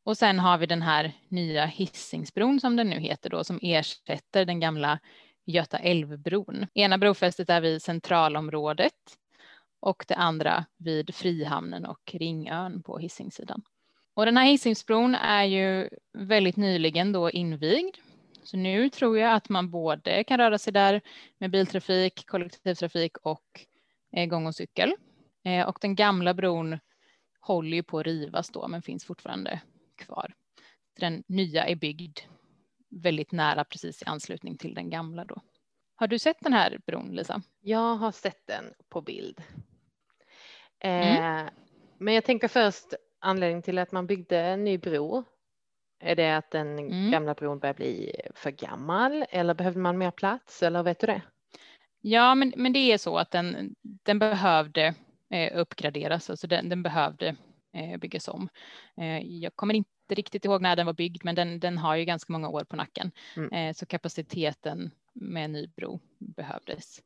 Och 0.04 0.18
sen 0.18 0.38
har 0.38 0.58
vi 0.58 0.66
den 0.66 0.82
här 0.82 1.12
nya 1.28 1.66
Hisingsbron 1.66 2.60
som 2.60 2.76
den 2.76 2.90
nu 2.90 3.00
heter 3.00 3.30
då, 3.30 3.44
som 3.44 3.58
ersätter 3.62 4.44
den 4.44 4.60
gamla 4.60 4.98
Göta 5.44 5.78
älvbron. 5.78 6.66
Ena 6.74 6.98
brofästet 6.98 7.50
är 7.50 7.60
vid 7.60 7.82
centralområdet 7.82 9.18
och 9.80 10.04
det 10.08 10.14
andra 10.14 10.64
vid 10.76 11.14
Frihamnen 11.14 11.86
och 11.86 12.14
Ringön 12.14 12.82
på 12.82 12.98
Hisingssidan. 12.98 13.62
Och 14.14 14.24
den 14.24 14.36
här 14.36 14.44
Hisingsbron 14.44 15.14
är 15.14 15.44
ju 15.44 15.88
väldigt 16.12 16.56
nyligen 16.56 17.12
då 17.12 17.30
invigd. 17.30 17.96
Så 18.50 18.56
nu 18.56 18.90
tror 18.90 19.18
jag 19.18 19.32
att 19.32 19.48
man 19.48 19.70
både 19.70 20.24
kan 20.24 20.38
röra 20.38 20.58
sig 20.58 20.72
där 20.72 21.00
med 21.38 21.50
biltrafik, 21.50 22.26
kollektivtrafik 22.26 23.16
och 23.16 23.66
eh, 24.12 24.26
gång 24.26 24.46
och 24.46 24.54
cykel. 24.54 24.94
Eh, 25.44 25.68
och 25.68 25.78
den 25.80 25.94
gamla 25.94 26.34
bron 26.34 26.78
håller 27.40 27.76
ju 27.76 27.82
på 27.82 27.98
att 27.98 28.06
rivas 28.06 28.50
då, 28.50 28.68
men 28.68 28.82
finns 28.82 29.04
fortfarande 29.04 29.60
kvar. 29.96 30.34
Den 31.00 31.22
nya 31.26 31.66
är 31.66 31.76
byggd 31.76 32.18
väldigt 32.90 33.32
nära, 33.32 33.64
precis 33.64 34.02
i 34.02 34.04
anslutning 34.04 34.58
till 34.58 34.74
den 34.74 34.90
gamla 34.90 35.24
då. 35.24 35.42
Har 35.94 36.06
du 36.06 36.18
sett 36.18 36.40
den 36.40 36.52
här 36.52 36.80
bron, 36.86 37.14
Lisa? 37.14 37.42
Jag 37.60 37.96
har 37.96 38.12
sett 38.12 38.46
den 38.46 38.64
på 38.88 39.00
bild. 39.00 39.42
Mm. 40.80 41.46
Eh, 41.46 41.50
men 41.98 42.14
jag 42.14 42.24
tänker 42.24 42.48
först 42.48 42.94
anledningen 43.18 43.62
till 43.62 43.78
att 43.78 43.92
man 43.92 44.06
byggde 44.06 44.40
en 44.40 44.64
ny 44.64 44.78
bro. 44.78 45.24
Är 46.00 46.16
det 46.16 46.36
att 46.36 46.50
den 46.50 46.78
mm. 46.78 47.10
gamla 47.10 47.34
bron 47.34 47.58
börjar 47.58 47.74
bli 47.74 48.12
för 48.34 48.50
gammal 48.50 49.24
eller 49.30 49.54
behövde 49.54 49.80
man 49.80 49.98
mer 49.98 50.10
plats 50.10 50.62
eller 50.62 50.82
vet 50.82 51.00
du 51.00 51.06
det? 51.06 51.22
Ja, 52.00 52.34
men, 52.34 52.52
men 52.56 52.72
det 52.72 52.78
är 52.78 52.98
så 52.98 53.18
att 53.18 53.30
den, 53.30 53.74
den 53.82 54.18
behövde 54.18 54.94
eh, 55.30 55.58
uppgraderas, 55.58 56.30
alltså 56.30 56.46
den, 56.46 56.68
den 56.68 56.82
behövde 56.82 57.36
eh, 57.72 57.98
byggas 57.98 58.28
om. 58.28 58.48
Eh, 58.96 59.18
jag 59.18 59.56
kommer 59.56 59.74
inte 59.74 59.90
riktigt 60.14 60.44
ihåg 60.44 60.62
när 60.62 60.76
den 60.76 60.86
var 60.86 60.92
byggd, 60.92 61.24
men 61.24 61.34
den, 61.34 61.60
den 61.60 61.78
har 61.78 61.96
ju 61.96 62.04
ganska 62.04 62.32
många 62.32 62.48
år 62.48 62.64
på 62.64 62.76
nacken, 62.76 63.12
mm. 63.36 63.52
Eh, 63.52 63.74
så 63.74 63.86
kapaciteten 63.86 64.90
med 65.12 65.44
en 65.44 65.52
ny 65.52 65.66
bro 65.66 66.00
behövdes. 66.18 67.02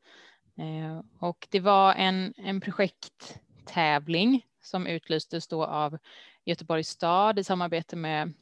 Eh, 0.59 1.03
och 1.19 1.47
det 1.51 1.61
var 1.61 1.95
en, 1.95 2.35
en 2.37 2.61
projekttävling 2.61 4.43
som 4.63 4.87
utlystes 4.87 5.49
då 5.49 5.65
av 5.65 5.99
Göteborgs 6.45 6.89
stad 6.89 7.39
i 7.39 7.45
samarbete 7.45 7.97
med 7.97 8.33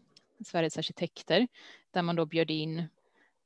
Sveriges 0.45 0.79
arkitekter, 0.79 1.49
där 1.91 2.03
man 2.03 2.17
då 2.17 2.27
bjöd 2.27 2.51
in 2.51 2.85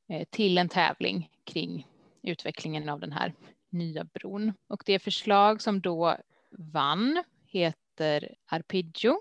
eh, 0.08 0.24
till 0.30 0.58
en 0.58 0.68
tävling 0.68 1.30
kring 1.44 1.86
utvecklingen 2.22 2.88
av 2.88 3.00
den 3.00 3.12
här 3.12 3.32
nya 3.70 4.04
bron. 4.04 4.52
Och 4.66 4.82
det 4.86 4.98
förslag 4.98 5.62
som 5.62 5.80
då 5.80 6.16
vann 6.50 7.24
heter 7.46 8.34
Arpeggio 8.46 9.20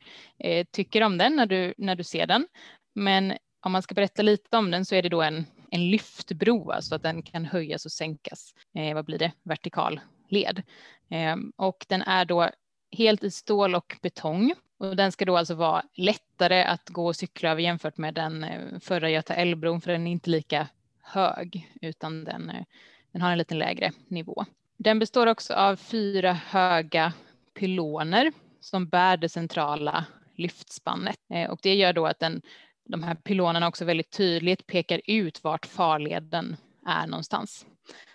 tycker 0.70 1.02
om 1.02 1.18
den 1.18 1.36
när 1.36 1.46
du, 1.46 1.74
när 1.78 1.96
du 1.96 2.04
ser 2.04 2.26
den. 2.26 2.46
Men 2.94 3.34
om 3.60 3.72
man 3.72 3.82
ska 3.82 3.94
berätta 3.94 4.22
lite 4.22 4.56
om 4.56 4.70
den 4.70 4.84
så 4.84 4.94
är 4.94 5.02
det 5.02 5.08
då 5.08 5.22
en, 5.22 5.46
en 5.70 5.90
lyftbro, 5.90 6.70
alltså 6.70 6.94
att 6.94 7.02
den 7.02 7.22
kan 7.22 7.44
höjas 7.44 7.84
och 7.84 7.92
sänkas. 7.92 8.54
Eh, 8.74 8.94
vad 8.94 9.04
blir 9.04 9.18
det? 9.18 9.32
Vertikal 9.42 10.00
led. 10.28 10.62
Eh, 11.08 11.36
och 11.56 11.86
den 11.88 12.02
är 12.02 12.24
då 12.24 12.50
helt 12.92 13.24
i 13.24 13.30
stål 13.30 13.74
och 13.74 13.96
betong. 14.02 14.54
Och 14.78 14.96
den 14.96 15.12
ska 15.12 15.24
då 15.24 15.36
alltså 15.36 15.54
vara 15.54 15.82
lättare 15.94 16.64
att 16.64 16.88
gå 16.88 17.06
och 17.06 17.16
cykla 17.16 17.50
över 17.50 17.62
jämfört 17.62 17.96
med 17.96 18.14
den 18.14 18.44
eh, 18.44 18.78
förra 18.80 19.10
Göta 19.10 19.34
älvbron 19.34 19.80
för 19.80 19.92
den 19.92 20.06
är 20.06 20.12
inte 20.12 20.30
lika 20.30 20.68
hög 21.02 21.70
utan 21.80 22.24
den, 22.24 22.50
eh, 22.50 22.64
den 23.12 23.22
har 23.22 23.32
en 23.32 23.38
lite 23.38 23.54
lägre 23.54 23.92
nivå. 24.08 24.44
Den 24.76 24.98
består 24.98 25.26
också 25.26 25.54
av 25.54 25.76
fyra 25.76 26.32
höga 26.32 27.12
pyloner 27.54 28.32
som 28.60 28.88
bär 28.88 29.16
det 29.16 29.28
centrala 29.28 30.04
lyftspannet 30.36 31.16
eh, 31.34 31.50
och 31.50 31.58
det 31.62 31.74
gör 31.74 31.92
då 31.92 32.06
att 32.06 32.18
den, 32.18 32.42
de 32.90 33.02
här 33.02 33.14
pylonerna 33.14 33.68
också 33.68 33.85
väldigt 33.85 34.11
tydligt 34.11 34.66
pekar 34.66 35.00
ut 35.06 35.44
vart 35.44 35.66
farleden 35.66 36.56
är 36.87 37.06
någonstans. 37.06 37.66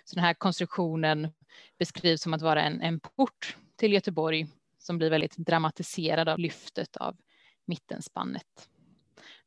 Så 0.04 0.14
den 0.14 0.24
här 0.24 0.34
konstruktionen 0.34 1.28
beskrivs 1.78 2.22
som 2.22 2.34
att 2.34 2.42
vara 2.42 2.62
en, 2.62 2.80
en 2.80 3.00
port 3.00 3.56
till 3.76 3.92
Göteborg 3.92 4.46
som 4.78 4.98
blir 4.98 5.10
väldigt 5.10 5.36
dramatiserad 5.36 6.28
av 6.28 6.38
lyftet 6.38 6.96
av 6.96 7.16
mittenspannet. 7.66 8.68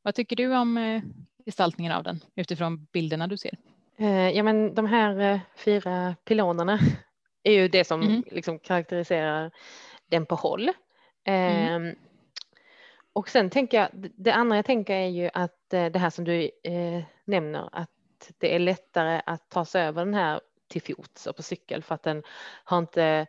Vad 0.01 0.15
tycker 0.15 0.35
du 0.35 0.55
om 0.55 0.77
eh, 0.77 1.01
gestaltningen 1.45 1.91
av 1.91 2.03
den 2.03 2.23
utifrån 2.35 2.85
bilderna 2.85 3.27
du 3.27 3.37
ser? 3.37 3.57
Eh, 3.97 4.29
ja, 4.29 4.43
men 4.43 4.75
de 4.75 4.85
här 4.85 5.19
eh, 5.19 5.39
fyra 5.57 6.15
pilonerna 6.25 6.79
är 7.43 7.53
ju 7.53 7.67
det 7.67 7.83
som 7.83 8.01
mm. 8.01 8.23
liksom 8.31 8.59
karaktäriserar 8.59 9.51
den 10.09 10.25
på 10.25 10.35
håll. 10.35 10.71
Mm. 11.25 11.95
Eh, 13.19 13.21
och 13.21 13.29
sen 13.29 13.49
tänker 13.49 13.77
jag, 13.77 14.11
det 14.15 14.31
andra 14.31 14.55
jag 14.55 14.65
tänker 14.65 14.93
är 14.93 15.07
ju 15.07 15.29
att 15.33 15.73
eh, 15.73 15.85
det 15.85 15.99
här 15.99 16.09
som 16.09 16.25
du 16.25 16.51
eh, 16.63 17.03
nämner, 17.25 17.69
att 17.71 17.89
det 18.37 18.55
är 18.55 18.59
lättare 18.59 19.21
att 19.25 19.49
ta 19.49 19.65
sig 19.65 19.83
över 19.83 20.05
den 20.05 20.13
här 20.13 20.41
till 20.67 20.81
fots 20.81 21.27
och 21.27 21.35
på 21.35 21.43
cykel 21.43 21.83
för 21.83 21.95
att 21.95 22.03
den 22.03 22.23
har 22.63 22.77
inte 22.77 23.27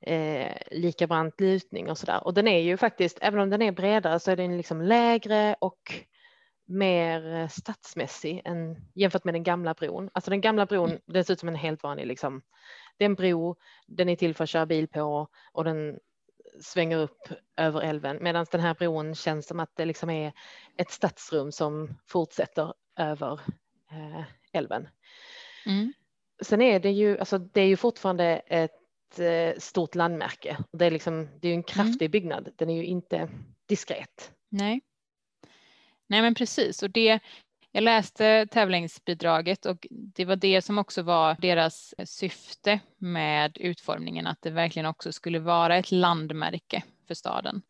eh, 0.00 0.56
lika 0.70 1.06
brant 1.06 1.40
lutning 1.40 1.90
och 1.90 1.98
så 1.98 2.06
där. 2.06 2.24
Och 2.24 2.34
den 2.34 2.48
är 2.48 2.58
ju 2.58 2.76
faktiskt, 2.76 3.18
även 3.20 3.40
om 3.40 3.50
den 3.50 3.62
är 3.62 3.72
bredare 3.72 4.20
så 4.20 4.30
är 4.30 4.36
den 4.36 4.56
liksom 4.56 4.82
lägre 4.82 5.56
och 5.60 5.92
mer 6.68 7.48
stadsmässig 7.48 8.42
än 8.44 8.76
jämfört 8.94 9.24
med 9.24 9.34
den 9.34 9.42
gamla 9.42 9.74
bron. 9.74 10.10
Alltså 10.12 10.30
den 10.30 10.40
gamla 10.40 10.66
bron, 10.66 10.90
mm. 10.90 11.00
den 11.06 11.24
ser 11.24 11.32
ut 11.32 11.40
som 11.40 11.48
en 11.48 11.54
helt 11.54 11.82
vanlig 11.82 12.06
liksom. 12.06 12.42
Det 12.96 13.04
är 13.04 13.06
en 13.06 13.14
bro, 13.14 13.56
den 13.86 14.08
är 14.08 14.16
till 14.16 14.34
för 14.34 14.44
att 14.44 14.50
köra 14.50 14.66
bil 14.66 14.88
på 14.88 15.28
och 15.52 15.64
den 15.64 15.98
svänger 16.60 16.98
upp 16.98 17.28
över 17.56 17.80
älven 17.80 18.18
medan 18.20 18.46
den 18.50 18.60
här 18.60 18.74
bron 18.74 19.14
känns 19.14 19.46
som 19.46 19.60
att 19.60 19.76
det 19.76 19.84
liksom 19.84 20.10
är 20.10 20.32
ett 20.76 20.90
stadsrum 20.90 21.52
som 21.52 21.98
fortsätter 22.06 22.74
över 22.96 23.40
eh, 23.90 24.24
älven. 24.52 24.88
Mm. 25.66 25.92
Sen 26.42 26.62
är 26.62 26.80
det 26.80 26.90
ju, 26.90 27.18
alltså 27.18 27.38
det 27.38 27.60
är 27.60 27.66
ju 27.66 27.76
fortfarande 27.76 28.24
ett 28.46 29.18
eh, 29.18 29.58
stort 29.58 29.94
landmärke. 29.94 30.58
Det 30.72 30.86
är, 30.86 30.90
liksom, 30.90 31.28
det 31.40 31.48
är 31.48 31.52
ju 31.52 31.54
en 31.54 31.60
mm. 31.60 31.62
kraftig 31.62 32.06
mm. 32.06 32.10
byggnad. 32.10 32.48
Den 32.56 32.70
är 32.70 32.76
ju 32.76 32.84
inte 32.84 33.28
diskret. 33.66 34.32
Nej. 34.48 34.80
Nej, 36.06 36.22
men 36.22 36.34
precis. 36.34 36.82
Och 36.82 36.90
det, 36.90 37.20
jag 37.76 37.82
läste 37.82 38.46
tävlingsbidraget 38.46 39.66
och 39.66 39.86
det 39.90 40.24
var 40.24 40.36
det 40.36 40.62
som 40.62 40.78
också 40.78 41.02
var 41.02 41.36
deras 41.40 41.94
syfte 42.04 42.80
med 42.98 43.58
utformningen, 43.58 44.26
att 44.26 44.42
det 44.42 44.50
verkligen 44.50 44.86
också 44.86 45.12
skulle 45.12 45.38
vara 45.38 45.76
ett 45.76 45.92
landmärke 45.92 46.82
för 47.06 47.14
staden. 47.14 47.62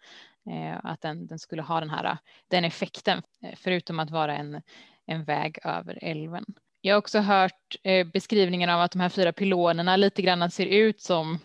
Eh, 0.50 0.84
att 0.84 1.00
den, 1.00 1.26
den, 1.26 1.38
skulle 1.38 1.62
ha 1.62 1.80
den 1.80 1.90
här 1.90 2.18
den 2.48 2.64
effekten, 2.64 3.22
eh, 3.42 3.54
förutom 3.56 4.00
att 4.00 4.10
vara 4.10 4.36
en, 4.36 4.62
en 5.06 5.24
väg 5.24 5.58
över 5.64 5.98
älven. 6.02 6.44
Jag 6.80 6.94
har 6.94 6.98
också 6.98 7.18
hört 7.18 7.76
eh, 7.82 8.06
beskrivningen 8.06 8.70
av 8.70 8.80
att 8.80 8.92
de 8.92 9.00
här 9.00 9.08
fyra 9.08 9.32
pylonerna 9.32 9.96
lite 9.96 10.22
grann 10.22 10.50
ser 10.50 10.66
ut 10.66 11.00
som 11.00 11.38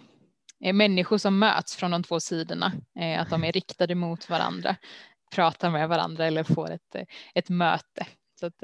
människor 0.74 1.18
som 1.18 1.40
möts 1.40 1.76
från 1.76 1.92
de 1.92 2.04
två 2.04 2.20
sidorna, 2.20 2.72
att 3.20 3.30
de 3.30 3.44
är 3.44 3.52
riktade 3.52 3.96
mot 3.96 4.30
varandra, 4.30 4.76
pratar 5.36 5.70
med 5.70 5.90
varandra 5.90 6.26
eller 6.26 6.44
får 6.44 6.72
ett, 6.72 6.96
ett 7.34 7.50
möte. 7.50 8.06
Så 8.42 8.48
att, 8.48 8.60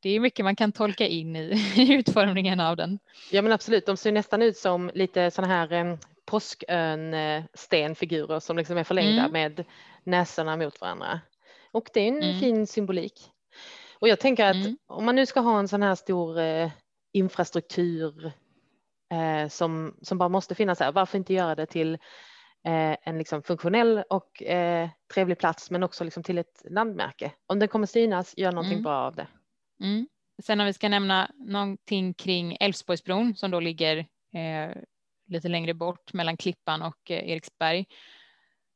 det 0.00 0.10
är 0.10 0.20
mycket 0.20 0.44
man 0.44 0.56
kan 0.56 0.72
tolka 0.72 1.06
in 1.06 1.36
i, 1.36 1.40
i 1.76 1.94
utformningen 1.94 2.60
av 2.60 2.76
den. 2.76 2.98
Ja 3.30 3.42
men 3.42 3.52
absolut, 3.52 3.86
de 3.86 3.96
ser 3.96 4.12
nästan 4.12 4.42
ut 4.42 4.56
som 4.56 4.90
lite 4.94 5.30
sådana 5.30 5.54
här 5.54 5.98
påskön 6.24 7.14
stenfigurer 7.54 8.40
som 8.40 8.56
liksom 8.56 8.78
är 8.78 8.84
förlängda 8.84 9.24
mm. 9.24 9.32
med 9.32 9.64
näsorna 10.04 10.56
mot 10.56 10.80
varandra. 10.80 11.20
Och 11.72 11.88
det 11.94 12.00
är 12.00 12.08
en 12.08 12.22
mm. 12.22 12.40
fin 12.40 12.66
symbolik. 12.66 13.30
Och 13.98 14.08
jag 14.08 14.20
tänker 14.20 14.44
att 14.46 14.54
mm. 14.54 14.76
om 14.86 15.04
man 15.04 15.14
nu 15.14 15.26
ska 15.26 15.40
ha 15.40 15.58
en 15.58 15.68
sån 15.68 15.82
här 15.82 15.94
stor 15.94 16.38
eh, 16.38 16.70
infrastruktur 17.12 18.32
eh, 19.12 19.48
som, 19.48 19.96
som 20.02 20.18
bara 20.18 20.28
måste 20.28 20.54
finnas 20.54 20.80
här, 20.80 20.92
varför 20.92 21.18
inte 21.18 21.34
göra 21.34 21.54
det 21.54 21.66
till 21.66 21.94
eh, 21.94 22.00
en 23.02 23.18
liksom 23.18 23.42
funktionell 23.42 24.02
och 24.10 24.42
eh, 24.42 24.88
trevlig 25.14 25.38
plats 25.38 25.70
men 25.70 25.82
också 25.82 26.04
liksom 26.04 26.22
till 26.22 26.38
ett 26.38 26.62
landmärke. 26.70 27.32
Om 27.46 27.58
den 27.58 27.68
kommer 27.68 27.86
synas, 27.86 28.34
gör 28.36 28.52
någonting 28.52 28.72
mm. 28.72 28.82
bra 28.82 28.96
av 28.96 29.14
det. 29.14 29.26
Mm. 29.80 30.08
Sen 30.42 30.60
om 30.60 30.66
vi 30.66 30.72
ska 30.72 30.88
nämna 30.88 31.30
någonting 31.34 32.14
kring 32.14 32.56
Älvsborgsbron 32.60 33.36
som 33.36 33.50
då 33.50 33.60
ligger 33.60 33.96
eh, 34.34 34.76
lite 35.26 35.48
längre 35.48 35.74
bort 35.74 36.12
mellan 36.12 36.36
Klippan 36.36 36.82
och 36.82 37.10
eh, 37.10 37.30
Eriksberg 37.30 37.86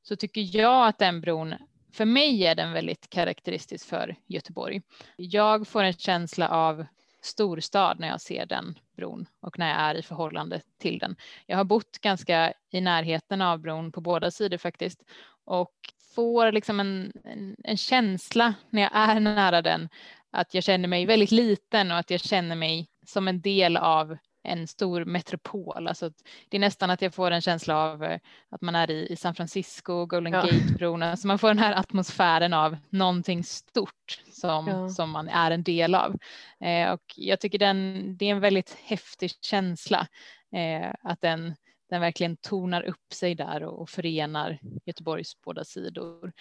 så 0.02 0.16
tycker 0.16 0.40
jag 0.40 0.88
att 0.88 0.98
den 0.98 1.20
bron 1.20 1.54
för 1.92 2.04
mig 2.04 2.46
är 2.46 2.54
den 2.54 2.72
väldigt 2.72 3.10
karaktäristisk 3.10 3.88
för 3.88 4.16
Göteborg. 4.26 4.82
Jag 5.16 5.68
får 5.68 5.82
en 5.82 5.92
känsla 5.92 6.48
av 6.48 6.86
storstad 7.22 8.00
när 8.00 8.08
jag 8.08 8.20
ser 8.20 8.46
den 8.46 8.78
bron 8.96 9.26
och 9.40 9.58
när 9.58 9.68
jag 9.68 9.78
är 9.78 9.94
i 9.94 10.02
förhållande 10.02 10.60
till 10.78 10.98
den. 10.98 11.16
Jag 11.46 11.56
har 11.56 11.64
bott 11.64 11.98
ganska 11.98 12.52
i 12.70 12.80
närheten 12.80 13.42
av 13.42 13.58
bron 13.58 13.92
på 13.92 14.00
båda 14.00 14.30
sidor 14.30 14.58
faktiskt 14.58 15.02
och 15.44 15.72
får 16.14 16.52
liksom 16.52 16.80
en, 16.80 17.12
en, 17.24 17.56
en 17.64 17.76
känsla 17.76 18.54
när 18.70 18.82
jag 18.82 18.90
är 18.94 19.20
nära 19.20 19.62
den 19.62 19.88
att 20.30 20.54
jag 20.54 20.64
känner 20.64 20.88
mig 20.88 21.06
väldigt 21.06 21.30
liten 21.30 21.90
och 21.90 21.98
att 21.98 22.10
jag 22.10 22.20
känner 22.20 22.56
mig 22.56 22.88
som 23.06 23.28
en 23.28 23.40
del 23.40 23.76
av 23.76 24.16
en 24.42 24.66
stor 24.66 25.04
metropol. 25.04 25.88
Alltså 25.88 26.10
det 26.48 26.56
är 26.56 26.60
nästan 26.60 26.90
att 26.90 27.02
jag 27.02 27.14
får 27.14 27.30
en 27.30 27.40
känsla 27.40 27.76
av 27.76 28.04
eh, 28.04 28.20
att 28.48 28.60
man 28.60 28.74
är 28.74 28.90
i, 28.90 29.06
i 29.12 29.16
San 29.16 29.34
Francisco, 29.34 30.06
Golden 30.06 30.32
ja. 30.32 30.42
Gate-bron. 30.42 31.02
Alltså 31.02 31.26
man 31.26 31.38
får 31.38 31.48
den 31.48 31.58
här 31.58 31.74
atmosfären 31.74 32.52
av 32.52 32.76
någonting 32.90 33.44
stort 33.44 34.22
som, 34.32 34.68
ja. 34.68 34.88
som 34.88 35.10
man 35.10 35.28
är 35.28 35.50
en 35.50 35.62
del 35.62 35.94
av. 35.94 36.16
Eh, 36.60 36.90
och 36.90 37.02
jag 37.16 37.40
tycker 37.40 37.58
den, 37.58 38.16
det 38.16 38.26
är 38.26 38.30
en 38.30 38.40
väldigt 38.40 38.76
häftig 38.84 39.30
känsla 39.40 40.06
eh, 40.52 40.94
att 41.02 41.20
den, 41.20 41.54
den 41.90 42.00
verkligen 42.00 42.36
tonar 42.36 42.82
upp 42.82 43.12
sig 43.12 43.34
där 43.34 43.62
och, 43.62 43.80
och 43.80 43.90
förenar 43.90 44.58
Göteborgs 44.84 45.40
båda 45.44 45.64
sidor. 45.64 46.32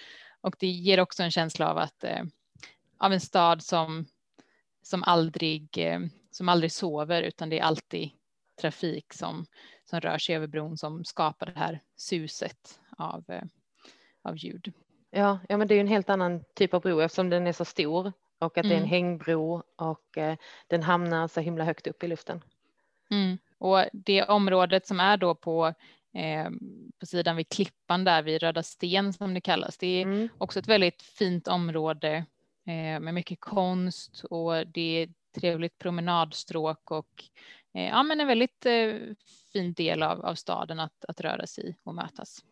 Och 0.41 0.55
det 0.59 0.67
ger 0.67 0.99
också 0.99 1.23
en 1.23 1.31
känsla 1.31 1.71
av 1.71 1.77
att 1.77 2.03
eh, 2.03 2.23
av 2.97 3.13
en 3.13 3.21
stad 3.21 3.63
som, 3.63 4.05
som 4.83 5.03
aldrig 5.03 5.77
eh, 5.77 5.99
som 6.31 6.49
aldrig 6.49 6.71
sover 6.71 7.23
utan 7.23 7.49
det 7.49 7.59
är 7.59 7.63
alltid 7.63 8.09
trafik 8.61 9.13
som, 9.13 9.45
som 9.85 9.99
rör 9.99 10.17
sig 10.17 10.35
över 10.35 10.47
bron 10.47 10.77
som 10.77 11.05
skapar 11.05 11.45
det 11.45 11.59
här 11.59 11.79
suset 11.95 12.79
av, 12.97 13.23
eh, 13.27 13.43
av 14.21 14.37
ljud. 14.37 14.73
Ja, 15.11 15.39
ja, 15.49 15.57
men 15.57 15.67
det 15.67 15.75
är 15.75 15.79
en 15.79 15.87
helt 15.87 16.09
annan 16.09 16.43
typ 16.55 16.73
av 16.73 16.81
bro 16.81 16.99
eftersom 16.99 17.29
den 17.29 17.47
är 17.47 17.53
så 17.53 17.65
stor 17.65 18.13
och 18.39 18.57
att 18.57 18.65
mm. 18.65 18.69
det 18.69 18.75
är 18.75 18.77
en 18.77 18.83
mm. 18.83 18.89
hängbro 18.89 19.63
och 19.75 20.17
eh, 20.17 20.37
den 20.67 20.83
hamnar 20.83 21.27
så 21.27 21.39
himla 21.39 21.63
högt 21.63 21.87
upp 21.87 22.03
i 22.03 22.07
luften. 22.07 22.43
Mm. 23.11 23.37
Och 23.57 23.85
det 23.93 24.23
området 24.23 24.87
som 24.87 24.99
är 24.99 25.17
då 25.17 25.35
på, 25.35 25.67
eh, 26.13 26.49
på 26.99 27.05
sidan 27.05 27.35
vid 27.35 27.49
klippan 27.49 28.03
där 28.03 28.21
vid 28.21 28.41
Röda 28.41 28.63
sten 28.63 29.13
som 29.13 29.33
det 29.33 29.41
kallas, 29.41 29.77
det 29.77 29.87
är 29.87 30.01
mm. 30.01 30.29
också 30.37 30.59
ett 30.59 30.67
väldigt 30.67 31.01
fint 31.01 31.47
område 31.47 32.25
eh, 32.67 32.99
med 32.99 33.13
mycket 33.13 33.39
konst 33.39 34.23
och 34.23 34.67
det 34.67 35.03
är 35.03 35.09
trevligt 35.31 35.77
promenadstråk 35.77 36.91
och 36.91 37.23
eh, 37.73 37.87
ja, 37.87 38.03
men 38.03 38.19
en 38.19 38.27
väldigt 38.27 38.65
eh, 38.65 38.93
fin 39.53 39.73
del 39.73 40.03
av, 40.03 40.25
av 40.25 40.35
staden 40.35 40.79
att, 40.79 41.05
att 41.07 41.21
röra 41.21 41.47
sig 41.47 41.69
i 41.69 41.75
och 41.83 41.95
mötas. 41.95 42.43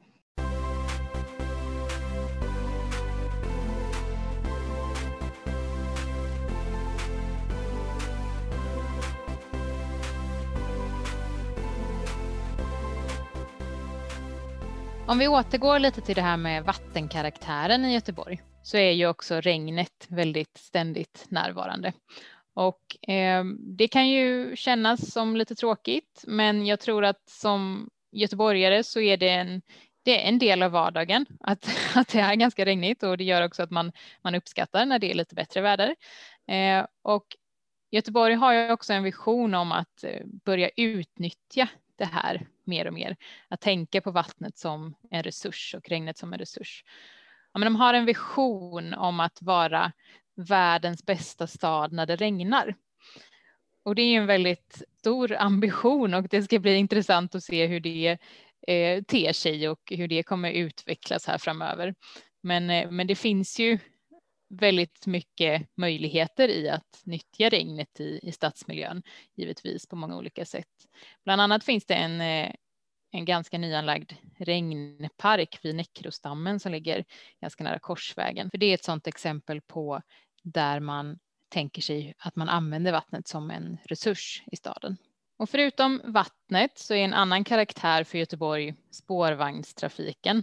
Om 15.10 15.20
vi 15.20 15.28
återgår 15.28 15.80
lite 15.80 16.02
till 16.02 16.16
det 16.16 16.22
här 16.22 16.38
med 16.38 16.64
vattenkaraktären 16.64 17.86
i 17.86 17.94
Göteborg 17.94 18.42
så 18.64 18.78
är 18.78 18.92
ju 18.92 19.08
också 19.08 19.42
regnet 19.42 20.06
väldigt 20.08 20.58
ständigt 20.58 21.26
närvarande. 21.30 21.94
Och 22.60 23.10
eh, 23.10 23.44
det 23.58 23.88
kan 23.88 24.10
ju 24.10 24.56
kännas 24.56 25.12
som 25.12 25.36
lite 25.38 25.56
tråkigt, 25.56 26.24
men 26.28 26.66
jag 26.66 26.80
tror 26.80 27.06
att 27.06 27.30
som 27.30 27.90
göteborgare 28.12 28.84
så 28.84 29.00
är 29.00 29.18
det 29.18 29.30
en, 29.30 29.62
det 30.04 30.24
är 30.24 30.30
en 30.30 30.40
del 30.40 30.64
av 30.64 30.72
vardagen 30.72 31.26
att, 31.40 31.70
att 31.96 32.08
det 32.08 32.20
är 32.20 32.36
ganska 32.36 32.66
regnigt 32.66 33.04
och 33.04 33.18
det 33.18 33.24
gör 33.24 33.46
också 33.46 33.64
att 33.64 33.72
man, 33.72 33.92
man 34.22 34.36
uppskattar 34.36 34.86
när 34.86 35.00
det 35.00 35.12
är 35.12 35.16
lite 35.16 35.36
bättre 35.36 35.62
väder. 35.62 35.96
Eh, 36.48 36.86
och 37.02 37.26
Göteborg 37.92 38.34
har 38.34 38.54
ju 38.54 38.72
också 38.72 38.94
en 38.94 39.04
vision 39.04 39.56
om 39.56 39.72
att 39.72 40.04
eh, 40.04 40.26
börja 40.26 40.70
utnyttja 40.76 41.68
det 41.96 42.06
här 42.06 42.48
mer 42.64 42.88
och 42.88 42.94
mer. 42.94 43.16
Att 43.48 43.62
tänka 43.62 44.02
på 44.02 44.12
vattnet 44.12 44.58
som 44.58 44.96
en 45.12 45.24
resurs 45.24 45.76
och 45.78 45.90
regnet 45.90 46.18
som 46.18 46.34
en 46.34 46.40
resurs. 46.40 46.84
Ja, 47.54 47.60
men 47.60 47.74
de 47.74 47.76
har 47.76 47.94
en 47.94 48.06
vision 48.06 48.94
om 48.94 49.20
att 49.20 49.42
vara 49.42 49.92
världens 50.40 51.06
bästa 51.06 51.48
stad 51.48 51.94
när 51.94 52.06
det 52.06 52.16
regnar. 52.16 52.76
Och 53.84 53.96
det 53.96 54.02
är 54.02 54.18
en 54.18 54.28
väldigt 54.28 54.82
stor 55.00 55.36
ambition 55.36 56.14
och 56.14 56.28
det 56.28 56.44
ska 56.44 56.60
bli 56.60 56.76
intressant 56.76 57.36
att 57.36 57.44
se 57.44 57.68
hur 57.68 57.80
det 57.80 58.18
eh, 58.68 59.04
ter 59.04 59.34
sig 59.34 59.70
och 59.70 59.82
hur 59.92 60.08
det 60.08 60.24
kommer 60.24 60.52
utvecklas 60.52 61.28
här 61.28 61.38
framöver. 61.38 61.96
Men, 62.44 62.70
eh, 62.70 62.92
men 62.92 63.08
det 63.08 63.16
finns 63.16 63.60
ju 63.60 63.80
väldigt 64.50 65.06
mycket 65.06 65.68
möjligheter 65.78 66.50
i 66.50 66.70
att 66.70 67.02
nyttja 67.04 67.50
regnet 67.50 68.00
i, 68.00 68.20
i 68.24 68.32
stadsmiljön, 68.32 69.04
givetvis 69.36 69.88
på 69.88 69.96
många 69.96 70.18
olika 70.18 70.46
sätt. 70.46 70.68
Bland 71.26 71.42
annat 71.42 71.64
finns 71.64 71.86
det 71.86 71.94
en, 71.94 72.22
eh, 72.22 72.54
en 73.12 73.26
ganska 73.26 73.58
nyanlagd 73.58 74.12
regnpark 74.38 75.60
vid 75.62 75.76
Näckrostammen 75.76 76.60
som 76.60 76.72
ligger 76.72 77.06
ganska 77.42 77.64
nära 77.64 77.80
Korsvägen. 77.80 78.50
För 78.52 78.58
det 78.58 78.66
är 78.66 78.74
ett 78.74 78.84
sådant 78.84 79.08
exempel 79.08 79.62
på 79.62 80.02
där 80.44 80.80
man 80.80 81.20
tänker 81.50 81.82
sig 81.82 82.14
att 82.20 82.36
man 82.36 82.50
använder 82.50 82.92
vattnet 82.92 83.28
som 83.28 83.52
en 83.52 83.78
resurs 83.86 84.44
i 84.52 84.56
staden. 84.56 84.98
Och 85.38 85.50
förutom 85.50 86.02
vattnet 86.04 86.80
så 86.80 86.94
är 86.94 87.04
en 87.04 87.14
annan 87.14 87.44
karaktär 87.44 88.04
för 88.04 88.18
Göteborg 88.18 88.76
spårvagnstrafiken. 88.92 90.38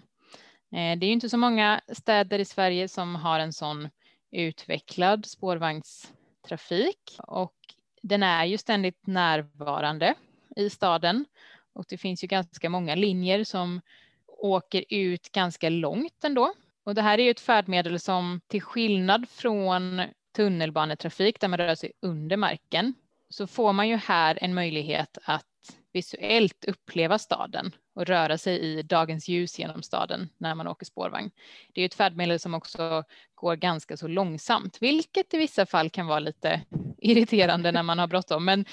Eh, 0.73 0.99
det 0.99 1.07
är 1.07 1.09
ju 1.09 1.13
inte 1.13 1.29
så 1.29 1.39
många 1.39 1.81
städer 1.93 2.39
i 2.39 2.45
Sverige 2.45 2.89
som 2.89 3.15
har 3.15 3.41
en 3.41 3.53
sån 3.53 3.89
utvecklad 4.31 5.27
spårvagnstrafik 5.27 7.17
och 7.19 7.55
den 8.03 8.23
är 8.23 8.45
ju 8.45 8.59
ständigt 8.59 9.07
närvarande 9.07 10.15
i 10.57 10.71
staden 10.71 11.25
och 11.73 11.85
det 11.89 11.99
finns 11.99 12.25
ju 12.25 12.29
ganska 12.29 12.71
många 12.71 12.95
linjer 12.95 13.45
som 13.45 13.81
åker 14.27 14.85
ut 14.89 15.33
ganska 15.33 15.69
långt 15.69 16.25
ändå 16.25 16.55
och 16.87 16.95
det 16.95 17.03
här 17.03 17.19
är 17.19 17.23
ju 17.23 17.31
ett 17.31 17.41
färdmedel 17.41 18.01
som 18.01 18.41
till 18.47 18.63
skillnad 18.63 19.29
från 19.29 20.03
tunnelbanetrafik 20.37 21.41
där 21.41 21.49
man 21.49 21.59
rör 21.59 21.75
sig 21.75 21.93
under 22.03 22.37
marken 22.37 22.95
så 23.29 23.47
får 23.47 23.73
man 23.73 23.89
ju 23.89 23.97
här 23.97 24.39
en 24.41 24.55
möjlighet 24.55 25.19
att 25.23 25.45
visuellt 25.93 26.65
uppleva 26.65 27.19
staden 27.19 27.73
och 27.95 28.07
röra 28.07 28.39
sig 28.39 28.59
i 28.59 28.83
dagens 28.83 29.29
ljus 29.29 29.59
genom 29.59 29.83
staden 29.83 30.29
när 30.39 30.55
man 30.55 30.69
åker 30.69 30.87
spårvagn. 30.87 31.31
Det 31.75 31.83
är 31.83 31.87
ett 31.87 31.95
färdmedel 31.95 32.41
som 32.41 32.55
också 32.55 33.05
går 33.35 33.57
ganska 33.57 33.97
så 33.97 34.09
långsamt, 34.09 34.79
vilket 34.81 35.35
i 35.35 35.39
vissa 35.39 35.67
fall 35.67 35.91
kan 35.91 36.07
vara 36.07 36.19
lite 36.19 36.63
irriterande 36.99 37.73
när 37.73 37.83
man 37.83 37.99
har 37.99 38.07
bråttom. 38.07 38.45
Men 38.45 38.65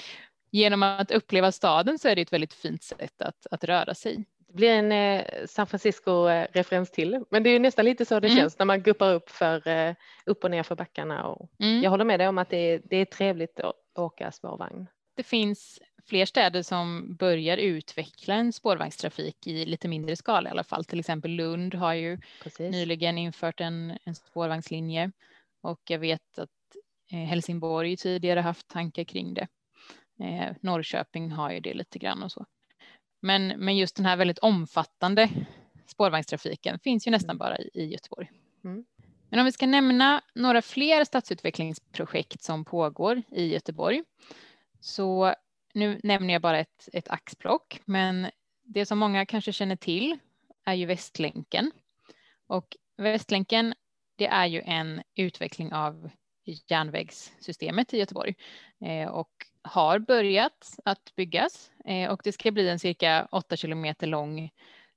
genom 0.50 0.82
att 0.82 1.10
uppleva 1.10 1.52
staden 1.52 1.98
så 1.98 2.08
är 2.08 2.16
det 2.16 2.22
ett 2.22 2.32
väldigt 2.32 2.54
fint 2.54 2.82
sätt 2.82 3.22
att, 3.22 3.46
att 3.50 3.64
röra 3.64 3.94
sig. 3.94 4.24
Det 4.54 4.58
blir 4.58 4.70
en 4.70 4.92
eh, 4.92 5.46
San 5.46 5.66
Francisco-referens 5.66 6.90
till, 6.90 7.24
men 7.30 7.42
det 7.42 7.50
är 7.50 7.60
nästan 7.60 7.84
lite 7.84 8.04
så 8.04 8.20
det 8.20 8.28
mm. 8.28 8.38
känns 8.38 8.58
när 8.58 8.66
man 8.66 8.82
guppar 8.82 9.14
upp, 9.14 9.30
för, 9.30 9.68
eh, 9.68 9.94
upp 10.26 10.44
och 10.44 10.50
ner 10.50 10.62
för 10.62 10.74
backarna. 10.74 11.24
Och 11.24 11.50
mm. 11.58 11.82
Jag 11.82 11.90
håller 11.90 12.04
med 12.04 12.20
dig 12.20 12.28
om 12.28 12.38
att 12.38 12.50
det 12.50 12.56
är, 12.56 12.80
det 12.84 12.96
är 12.96 13.04
trevligt 13.04 13.60
att 13.60 13.74
åka 13.94 14.32
spårvagn. 14.32 14.86
Det 15.16 15.22
finns 15.22 15.80
fler 16.08 16.26
städer 16.26 16.62
som 16.62 17.16
börjar 17.16 17.56
utveckla 17.56 18.34
en 18.34 18.52
spårvagnstrafik 18.52 19.46
i 19.46 19.64
lite 19.66 19.88
mindre 19.88 20.16
skala 20.16 20.48
i 20.48 20.50
alla 20.50 20.64
fall. 20.64 20.84
Till 20.84 21.00
exempel 21.00 21.30
Lund 21.30 21.74
har 21.74 21.94
ju 21.94 22.18
Precis. 22.42 22.72
nyligen 22.72 23.18
infört 23.18 23.60
en, 23.60 23.98
en 24.04 24.14
spårvagnslinje 24.14 25.12
och 25.62 25.80
jag 25.88 25.98
vet 25.98 26.38
att 26.38 26.50
eh, 27.12 27.18
Helsingborg 27.18 27.96
tidigare 27.96 28.40
haft 28.40 28.68
tankar 28.68 29.04
kring 29.04 29.34
det. 29.34 29.48
Eh, 30.20 30.56
Norrköping 30.60 31.30
har 31.30 31.52
ju 31.52 31.60
det 31.60 31.74
lite 31.74 31.98
grann 31.98 32.22
och 32.22 32.32
så. 32.32 32.46
Men, 33.24 33.48
men 33.48 33.76
just 33.76 33.96
den 33.96 34.06
här 34.06 34.16
väldigt 34.16 34.38
omfattande 34.38 35.28
spårvagnstrafiken 35.86 36.78
finns 36.78 37.06
ju 37.06 37.10
nästan 37.10 37.30
mm. 37.30 37.38
bara 37.38 37.58
i, 37.58 37.70
i 37.74 37.84
Göteborg. 37.84 38.30
Mm. 38.64 38.84
Men 39.30 39.38
om 39.38 39.44
vi 39.44 39.52
ska 39.52 39.66
nämna 39.66 40.22
några 40.34 40.62
fler 40.62 41.04
stadsutvecklingsprojekt 41.04 42.42
som 42.42 42.64
pågår 42.64 43.22
i 43.30 43.52
Göteborg 43.52 44.02
så 44.80 45.34
nu 45.74 46.00
nämner 46.02 46.34
jag 46.34 46.42
bara 46.42 46.58
ett, 46.58 46.88
ett 46.92 47.08
axplock, 47.08 47.80
men 47.84 48.30
det 48.62 48.86
som 48.86 48.98
många 48.98 49.26
kanske 49.26 49.52
känner 49.52 49.76
till 49.76 50.18
är 50.64 50.74
ju 50.74 50.86
Västlänken. 50.86 51.70
Och 52.46 52.76
Västlänken, 52.96 53.74
det 54.16 54.26
är 54.26 54.46
ju 54.46 54.60
en 54.60 55.02
utveckling 55.14 55.72
av 55.72 56.10
järnvägssystemet 56.44 57.94
i 57.94 57.98
Göteborg 57.98 58.34
eh, 58.80 59.08
och 59.08 59.30
har 59.62 59.98
börjat 59.98 60.78
att 60.84 61.14
byggas 61.16 61.70
eh, 61.84 62.10
och 62.10 62.20
det 62.24 62.32
ska 62.32 62.50
bli 62.50 62.68
en 62.68 62.78
cirka 62.78 63.28
8 63.30 63.56
kilometer 63.56 64.06
lång 64.06 64.50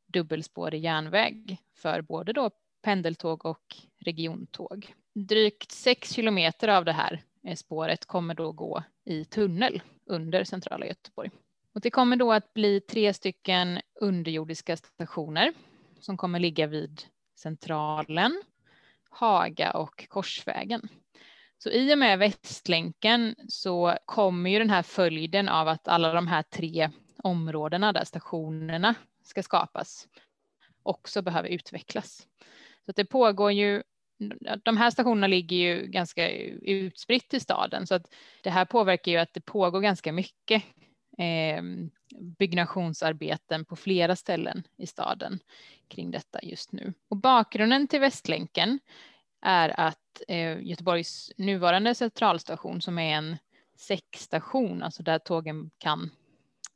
dubbelspårig 0.06 0.84
järnväg 0.84 1.58
för 1.74 2.02
både 2.02 2.34
då 2.34 2.52
pendeltåg 2.82 3.46
och 3.46 3.76
regiontåg. 4.00 4.94
Drygt 5.14 5.72
6 5.72 6.14
kilometer 6.14 6.68
av 6.68 6.86
det 6.86 6.92
här 6.92 7.24
eh, 7.44 7.56
spåret 7.56 8.06
kommer 8.06 8.34
då 8.34 8.52
gå 8.52 8.84
i 9.06 9.26
tunnel 9.26 9.82
under 10.06 10.44
centrala 10.44 10.86
Göteborg. 10.86 11.30
Och 11.74 11.82
det 11.82 11.92
kommer 11.92 12.16
då 12.16 12.32
att 12.32 12.54
bli 12.54 12.82
tre 12.82 13.14
stycken 13.14 13.80
underjordiska 14.02 14.78
stationer 14.78 15.54
som 16.00 16.18
kommer 16.18 16.40
ligga 16.40 16.68
vid 16.68 17.02
Centralen, 17.36 18.44
Haga 19.10 19.72
och 19.72 20.08
Korsvägen. 20.10 20.90
Så 21.58 21.70
i 21.70 21.94
och 21.94 21.98
med 21.98 22.20
Västlänken 22.20 23.36
så 23.48 23.98
kommer 24.06 24.50
ju 24.50 24.60
den 24.60 24.70
här 24.70 24.84
följden 24.84 25.50
av 25.50 25.68
att 25.68 25.88
alla 25.88 26.14
de 26.14 26.28
här 26.28 26.44
tre 26.44 26.90
områdena 27.24 27.94
där 27.94 28.04
stationerna 28.04 28.96
ska 29.24 29.44
skapas 29.44 30.08
också 30.84 31.22
behöver 31.22 31.50
utvecklas. 31.50 32.28
Så 32.86 32.92
det 32.92 33.06
pågår 33.06 33.52
ju 33.52 33.84
de 34.64 34.78
här 34.78 34.92
stationerna 34.92 35.28
ligger 35.28 35.58
ju 35.58 35.88
ganska 35.88 36.30
utspritt 36.62 37.34
i 37.34 37.40
staden 37.40 37.88
så 37.88 37.96
att 37.96 38.14
det 38.44 38.50
här 38.50 38.66
påverkar 38.66 39.12
ju 39.12 39.18
att 39.18 39.34
det 39.34 39.42
pågår 39.42 39.82
ganska 39.82 40.12
mycket 40.12 40.64
eh, 41.18 41.64
byggnationsarbeten 42.40 43.66
på 43.66 43.76
flera 43.76 44.16
ställen 44.16 44.64
i 44.78 44.88
staden 44.88 45.40
kring 45.88 46.12
detta 46.12 46.40
just 46.44 46.72
nu. 46.72 46.94
Och 47.10 47.18
bakgrunden 47.18 47.88
till 47.88 48.00
Västlänken 48.00 48.80
är 49.42 49.80
att 49.80 50.00
eh, 50.28 50.62
Göteborgs 50.62 51.32
nuvarande 51.38 51.96
centralstation 51.96 52.82
som 52.82 53.00
är 53.00 53.16
en 53.16 53.38
säckstation, 53.78 54.84
alltså 54.84 55.04
där 55.04 55.20
tågen 55.20 55.72
kan 55.78 56.12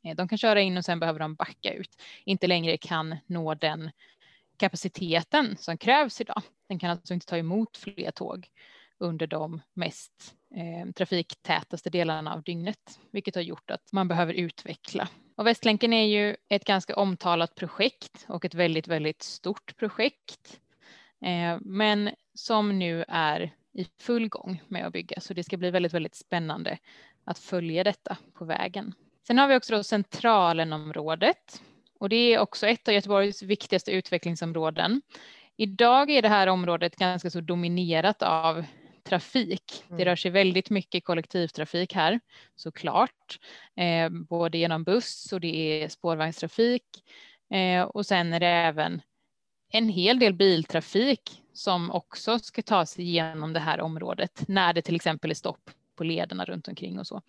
eh, 0.04 0.16
de 0.16 0.28
kan 0.28 0.38
köra 0.38 0.62
in 0.62 0.78
och 0.78 0.86
sen 0.86 1.00
behöver 1.00 1.20
de 1.20 1.36
backa 1.36 1.74
ut, 1.74 2.02
inte 2.26 2.48
längre 2.48 2.78
kan 2.78 3.16
nå 3.26 3.54
den 3.54 3.92
kapaciteten 4.58 5.58
som 5.58 5.78
krävs 5.78 6.22
idag. 6.22 6.42
Den 6.70 6.80
kan 6.80 6.90
alltså 6.90 7.14
inte 7.14 7.26
ta 7.26 7.38
emot 7.38 7.78
fler 7.78 8.12
tåg 8.12 8.48
under 8.98 9.28
de 9.28 9.62
mest 9.74 10.36
eh, 10.56 10.92
trafiktätaste 10.92 11.90
delarna 11.90 12.34
av 12.34 12.44
dygnet, 12.44 13.00
vilket 13.12 13.36
har 13.36 13.42
gjort 13.42 13.72
att 13.72 13.92
man 13.92 14.08
behöver 14.08 14.34
utveckla. 14.34 15.08
Och 15.36 15.48
Västlänken 15.48 15.94
är 15.94 16.06
ju 16.06 16.36
ett 16.50 16.66
ganska 16.66 16.96
omtalat 16.96 17.56
projekt 17.56 18.26
och 18.28 18.46
ett 18.46 18.54
väldigt, 18.54 18.88
väldigt 18.88 19.24
stort 19.24 19.78
projekt, 19.78 20.60
eh, 21.26 21.58
men 21.62 22.10
som 22.42 22.80
nu 22.80 23.06
är 23.08 23.54
i 23.74 23.86
full 24.00 24.30
gång 24.30 24.62
med 24.68 24.86
att 24.86 24.94
bygga, 24.94 25.22
så 25.22 25.34
det 25.34 25.44
ska 25.44 25.58
bli 25.58 25.72
väldigt, 25.72 25.94
väldigt 25.94 26.16
spännande 26.16 26.78
att 27.24 27.40
följa 27.40 27.84
detta 27.84 28.18
på 28.34 28.46
vägen. 28.46 28.94
Sen 29.28 29.38
har 29.38 29.48
vi 29.48 29.56
också 29.56 29.76
då 29.76 29.84
Centralenområdet 29.84 31.62
och 32.00 32.10
det 32.10 32.16
är 32.16 32.40
också 32.40 32.68
ett 32.68 32.88
av 32.88 32.94
Göteborgs 32.94 33.44
viktigaste 33.44 33.92
utvecklingsområden. 33.92 35.02
Idag 35.58 36.10
är 36.10 36.22
det 36.22 36.30
här 36.30 36.48
området 36.48 36.96
ganska 36.96 37.30
så 37.30 37.42
dominerat 37.42 38.22
av 38.22 38.66
trafik. 39.04 39.84
Det 39.88 39.94
mm. 39.94 40.06
rör 40.06 40.16
sig 40.16 40.32
väldigt 40.32 40.70
mycket 40.70 41.06
kollektivtrafik 41.06 41.94
här 41.94 42.20
såklart, 42.56 43.40
eh, 43.76 44.10
både 44.10 44.58
genom 44.58 44.84
buss 44.84 45.34
och 45.34 45.42
det 45.42 45.84
är 45.84 45.90
spårvagnstrafik 45.90 46.84
eh, 47.54 47.84
och 47.84 48.06
sen 48.06 48.34
är 48.34 48.40
det 48.40 48.48
även 48.48 49.02
en 49.72 49.90
hel 49.90 50.20
del 50.20 50.34
biltrafik 50.34 51.41
som 51.54 51.92
också 51.92 52.40
ska 52.40 52.62
ta 52.62 52.86
sig 52.86 53.06
igenom 53.06 53.54
det 53.54 53.60
här 53.60 53.82
området 53.82 54.44
när 54.48 54.74
det 54.74 54.82
till 54.82 54.96
exempel 54.96 55.32
är 55.32 55.36
stopp 55.36 55.70
på 55.96 56.04
lederna 56.04 56.46
runt 56.46 56.68
omkring 56.68 57.00
och 57.00 57.08
så. 57.08 57.22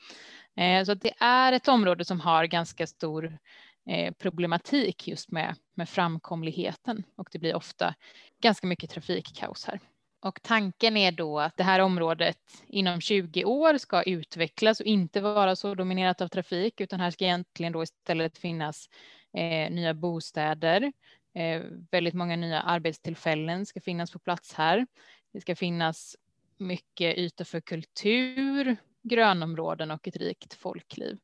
Eh, 0.56 0.84
så 0.84 0.94
det 0.94 1.12
är 1.18 1.52
ett 1.52 1.68
område 1.68 2.04
som 2.04 2.20
har 2.20 2.44
ganska 2.44 2.86
stor 2.86 3.38
Eh, 3.86 4.12
problematik 4.12 5.08
just 5.08 5.30
med, 5.30 5.54
med 5.74 5.88
framkomligheten 5.88 7.04
och 7.16 7.28
det 7.32 7.38
blir 7.38 7.54
ofta 7.54 7.94
ganska 8.40 8.66
mycket 8.66 8.90
trafikkaos 8.90 9.64
här. 9.64 9.80
Och 10.20 10.42
tanken 10.42 10.96
är 10.96 11.12
då 11.12 11.40
att 11.40 11.56
det 11.56 11.64
här 11.64 11.80
området 11.80 12.38
inom 12.68 13.00
20 13.00 13.44
år 13.44 13.78
ska 13.78 14.02
utvecklas 14.02 14.80
och 14.80 14.86
inte 14.86 15.20
vara 15.20 15.56
så 15.56 15.74
dominerat 15.74 16.20
av 16.20 16.28
trafik 16.28 16.80
utan 16.80 17.00
här 17.00 17.10
ska 17.10 17.24
egentligen 17.24 17.72
då 17.72 17.82
istället 17.82 18.38
finnas 18.38 18.88
eh, 19.36 19.70
nya 19.70 19.94
bostäder. 19.94 20.92
Eh, 21.34 21.62
väldigt 21.90 22.14
många 22.14 22.36
nya 22.36 22.60
arbetstillfällen 22.60 23.66
ska 23.66 23.80
finnas 23.80 24.10
på 24.10 24.18
plats 24.18 24.54
här. 24.54 24.86
Det 25.32 25.40
ska 25.40 25.56
finnas 25.56 26.16
mycket 26.58 27.18
ytor 27.18 27.44
för 27.44 27.60
kultur, 27.60 28.76
grönområden 29.02 29.90
och 29.90 30.08
ett 30.08 30.16
rikt 30.16 30.54
folkliv. 30.54 31.18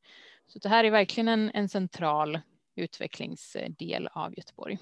Så 0.47 0.59
det 0.59 0.69
här 0.69 0.85
är 0.85 0.91
verkligen 0.91 1.29
en, 1.29 1.51
en 1.55 1.69
central 1.69 2.41
utvecklingsdel 2.77 4.09
av 4.13 4.35
Göteborg. 4.37 4.79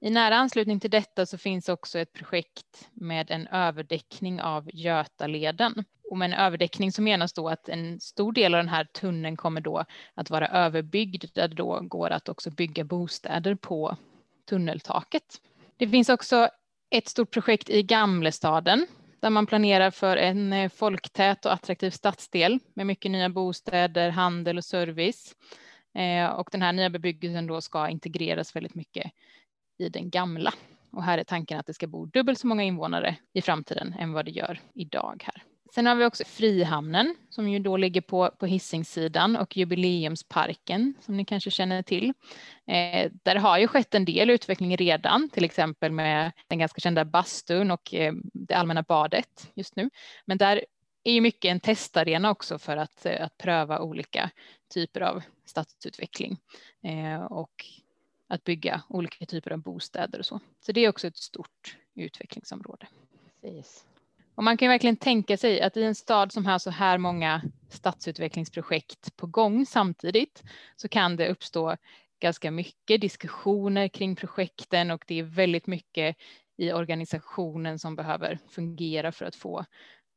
I 0.00 0.10
nära 0.10 0.36
anslutning 0.36 0.80
till 0.80 0.90
detta 0.90 1.26
så 1.26 1.38
finns 1.38 1.68
också 1.68 1.98
ett 1.98 2.12
projekt 2.12 2.88
med 2.92 3.30
en 3.30 3.46
överdäckning 3.46 4.40
av 4.40 4.70
Götaleden. 4.72 5.84
Och 6.10 6.18
med 6.18 6.26
en 6.26 6.38
överdäckning 6.38 6.92
så 6.92 7.02
menas 7.02 7.32
då 7.32 7.48
att 7.48 7.68
en 7.68 8.00
stor 8.00 8.32
del 8.32 8.54
av 8.54 8.58
den 8.58 8.68
här 8.68 8.84
tunneln 8.84 9.36
kommer 9.36 9.60
då 9.60 9.84
att 10.14 10.30
vara 10.30 10.48
överbyggd 10.48 11.24
där 11.34 11.48
det 11.48 11.54
då 11.54 11.80
går 11.80 12.10
att 12.10 12.28
också 12.28 12.50
bygga 12.50 12.84
bostäder 12.84 13.54
på 13.54 13.96
tunneltaket. 14.50 15.40
Det 15.76 15.88
finns 15.88 16.08
också 16.08 16.48
ett 16.90 17.08
stort 17.08 17.30
projekt 17.30 17.70
i 17.70 17.82
Gamlestaden 17.82 18.86
där 19.20 19.30
man 19.30 19.46
planerar 19.46 19.90
för 19.90 20.16
en 20.16 20.52
eh, 20.52 20.68
folktät 20.68 21.46
och 21.46 21.52
attraktiv 21.52 21.90
stadsdel 21.90 22.58
med 22.74 22.86
mycket 22.86 23.10
nya 23.10 23.28
bostäder, 23.28 24.10
handel 24.10 24.58
och 24.58 24.64
service. 24.64 25.34
Eh, 25.94 26.26
och 26.26 26.48
den 26.52 26.62
här 26.62 26.72
nya 26.72 26.90
bebyggelsen 26.90 27.46
då 27.46 27.60
ska 27.60 27.88
integreras 27.88 28.56
väldigt 28.56 28.74
mycket 28.74 29.12
i 29.78 29.88
den 29.88 30.10
gamla. 30.10 30.52
Och 30.92 31.04
här 31.04 31.18
är 31.18 31.24
tanken 31.24 31.58
att 31.58 31.66
det 31.66 31.74
ska 31.74 31.86
bo 31.86 32.06
dubbelt 32.06 32.38
så 32.38 32.46
många 32.46 32.62
invånare 32.62 33.16
i 33.32 33.42
framtiden 33.42 33.94
än 33.98 34.12
vad 34.12 34.24
det 34.24 34.30
gör 34.30 34.60
idag 34.74 35.24
här. 35.26 35.42
Sen 35.74 35.86
har 35.86 35.94
vi 35.94 36.04
också 36.04 36.24
Frihamnen 36.24 37.16
som 37.28 37.48
ju 37.48 37.58
då 37.58 37.76
ligger 37.76 38.00
på, 38.00 38.30
på 38.38 38.46
Hisingssidan 38.46 39.36
och 39.36 39.56
Jubileumsparken 39.56 40.94
som 41.00 41.16
ni 41.16 41.24
kanske 41.24 41.50
känner 41.50 41.82
till. 41.82 42.12
Eh, 42.66 43.10
där 43.22 43.36
har 43.36 43.58
ju 43.58 43.66
skett 43.66 43.94
en 43.94 44.04
del 44.04 44.30
utveckling 44.30 44.76
redan, 44.76 45.28
till 45.28 45.44
exempel 45.44 45.92
med 45.92 46.32
den 46.48 46.58
ganska 46.58 46.80
kända 46.80 47.04
bastun 47.04 47.70
och 47.70 47.94
eh, 47.94 48.12
det 48.32 48.54
allmänna 48.54 48.82
badet 48.82 49.50
just 49.54 49.76
nu. 49.76 49.90
Men 50.24 50.38
där 50.38 50.64
är 51.04 51.12
ju 51.12 51.20
mycket 51.20 51.50
en 51.50 51.60
testarena 51.60 52.30
också 52.30 52.58
för 52.58 52.76
att, 52.76 53.06
eh, 53.06 53.24
att 53.24 53.38
pröva 53.38 53.80
olika 53.80 54.30
typer 54.74 55.00
av 55.00 55.22
stadsutveckling 55.44 56.38
eh, 56.82 57.22
och 57.22 57.64
att 58.28 58.44
bygga 58.44 58.82
olika 58.88 59.26
typer 59.26 59.50
av 59.50 59.58
bostäder 59.58 60.18
och 60.18 60.26
så. 60.26 60.40
Så 60.60 60.72
det 60.72 60.80
är 60.80 60.88
också 60.88 61.06
ett 61.06 61.16
stort 61.16 61.76
utvecklingsområde. 61.94 62.86
Precis. 63.40 63.84
Och 64.40 64.44
man 64.44 64.56
kan 64.56 64.68
verkligen 64.68 64.96
tänka 64.96 65.36
sig 65.36 65.60
att 65.60 65.76
i 65.76 65.82
en 65.82 65.94
stad 65.94 66.32
som 66.32 66.46
har 66.46 66.58
så 66.58 66.70
här 66.70 66.98
många 66.98 67.42
stadsutvecklingsprojekt 67.68 69.16
på 69.16 69.26
gång 69.26 69.66
samtidigt 69.66 70.42
så 70.76 70.88
kan 70.88 71.16
det 71.16 71.28
uppstå 71.28 71.76
ganska 72.20 72.50
mycket 72.50 73.00
diskussioner 73.00 73.88
kring 73.88 74.16
projekten 74.16 74.90
och 74.90 75.04
det 75.06 75.18
är 75.18 75.22
väldigt 75.22 75.66
mycket 75.66 76.16
i 76.56 76.72
organisationen 76.72 77.78
som 77.78 77.96
behöver 77.96 78.38
fungera 78.50 79.12
för 79.12 79.24
att 79.24 79.36
få 79.36 79.64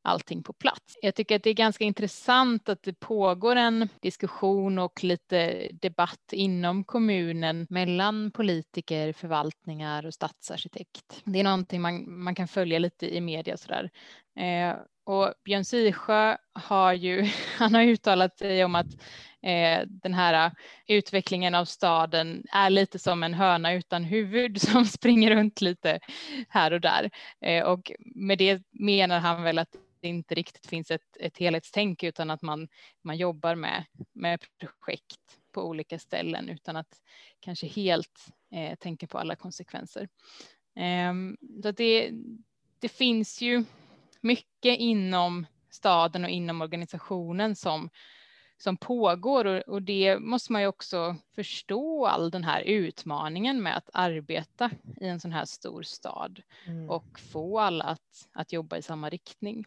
allting 0.04 0.44
på 0.44 0.54
plats. 0.54 0.98
Jag 1.02 1.16
tycker 1.16 1.36
att 1.36 1.44
det 1.44 1.50
är 1.50 1.54
ganska 1.54 1.84
intressant 1.84 2.70
att 2.70 2.84
det 2.84 2.94
pågår 2.94 3.56
en 3.56 3.90
diskussion 4.02 4.80
och 4.80 5.04
lite 5.04 5.70
debatt 5.82 6.30
inom 6.32 6.84
kommunen 6.84 7.68
mellan 7.70 8.32
politiker, 8.32 9.14
förvaltningar 9.14 10.06
och 10.06 10.14
stadsarkitekt. 10.14 11.22
Det 11.24 11.40
är 11.40 11.44
någonting 11.44 11.82
man, 11.82 12.24
man 12.24 12.36
kan 12.36 12.48
följa 12.48 12.80
lite 12.80 13.16
i 13.16 13.22
media 13.22 13.58
sådär. 13.58 13.90
Eh, 14.36 14.76
och 15.06 15.34
Björn 15.46 15.66
Sisjö 15.66 16.38
har 16.54 16.94
ju, 16.94 17.22
han 17.58 17.74
har 17.74 17.84
uttalat 17.84 18.38
sig 18.38 18.66
om 18.66 18.76
att 18.76 19.02
eh, 19.42 19.82
den 19.88 20.14
här 20.14 20.46
äh, 20.46 20.52
utvecklingen 20.88 21.56
av 21.56 21.66
staden 21.66 22.46
är 22.52 22.70
lite 22.70 23.00
som 23.00 23.24
en 23.24 23.34
höna 23.34 23.74
utan 23.74 24.04
huvud 24.04 24.62
som 24.72 24.86
springer 24.86 25.36
runt 25.36 25.62
lite 25.62 26.00
här 26.50 26.72
och 26.74 26.82
där. 26.82 27.12
Eh, 27.42 27.64
och 27.64 27.92
med 28.00 28.38
det 28.38 28.62
menar 28.72 29.20
han 29.20 29.44
väl 29.44 29.60
att 29.60 29.76
det 30.02 30.08
inte 30.08 30.36
riktigt 30.36 30.66
finns 30.68 30.92
ett, 30.92 31.18
ett 31.20 31.38
helhetstänk 31.38 32.04
utan 32.04 32.30
att 32.30 32.42
man, 32.42 32.68
man 33.04 33.18
jobbar 33.18 33.56
med, 33.56 33.86
med 34.14 34.40
projekt 34.60 35.20
på 35.52 35.64
olika 35.64 36.00
ställen 36.00 36.50
utan 36.50 36.76
att 36.76 37.02
kanske 37.40 37.68
helt 37.68 38.26
eh, 38.52 38.76
tänka 38.76 39.08
på 39.08 39.18
alla 39.18 39.36
konsekvenser. 39.36 40.08
Eh, 40.76 41.14
så 41.64 41.72
det, 41.72 42.12
det 42.80 42.90
finns 42.90 43.42
ju 43.42 43.64
mycket 44.24 44.80
inom 44.80 45.46
staden 45.70 46.24
och 46.24 46.30
inom 46.30 46.62
organisationen 46.62 47.56
som, 47.56 47.90
som 48.58 48.78
pågår 48.78 49.46
och, 49.46 49.62
och, 49.62 49.82
det 49.82 50.20
måste 50.20 50.52
man 50.52 50.62
ju 50.62 50.68
också 50.68 51.16
förstå 51.36 52.06
all 52.06 52.32
den 52.32 52.44
här 52.44 52.62
utmaningen 52.62 53.64
med 53.64 53.78
att 53.78 53.90
arbeta 53.94 54.72
i 55.02 55.08
en 55.08 55.20
sån 55.20 55.32
här 55.32 55.46
stor 55.46 55.84
stad 55.84 56.42
mm. 56.68 56.90
och 56.90 57.20
få 57.20 57.60
alla 57.60 57.84
att, 57.84 58.30
att 58.32 58.54
jobba 58.54 58.78
i 58.78 58.82
samma 58.82 59.10
riktning. 59.10 59.66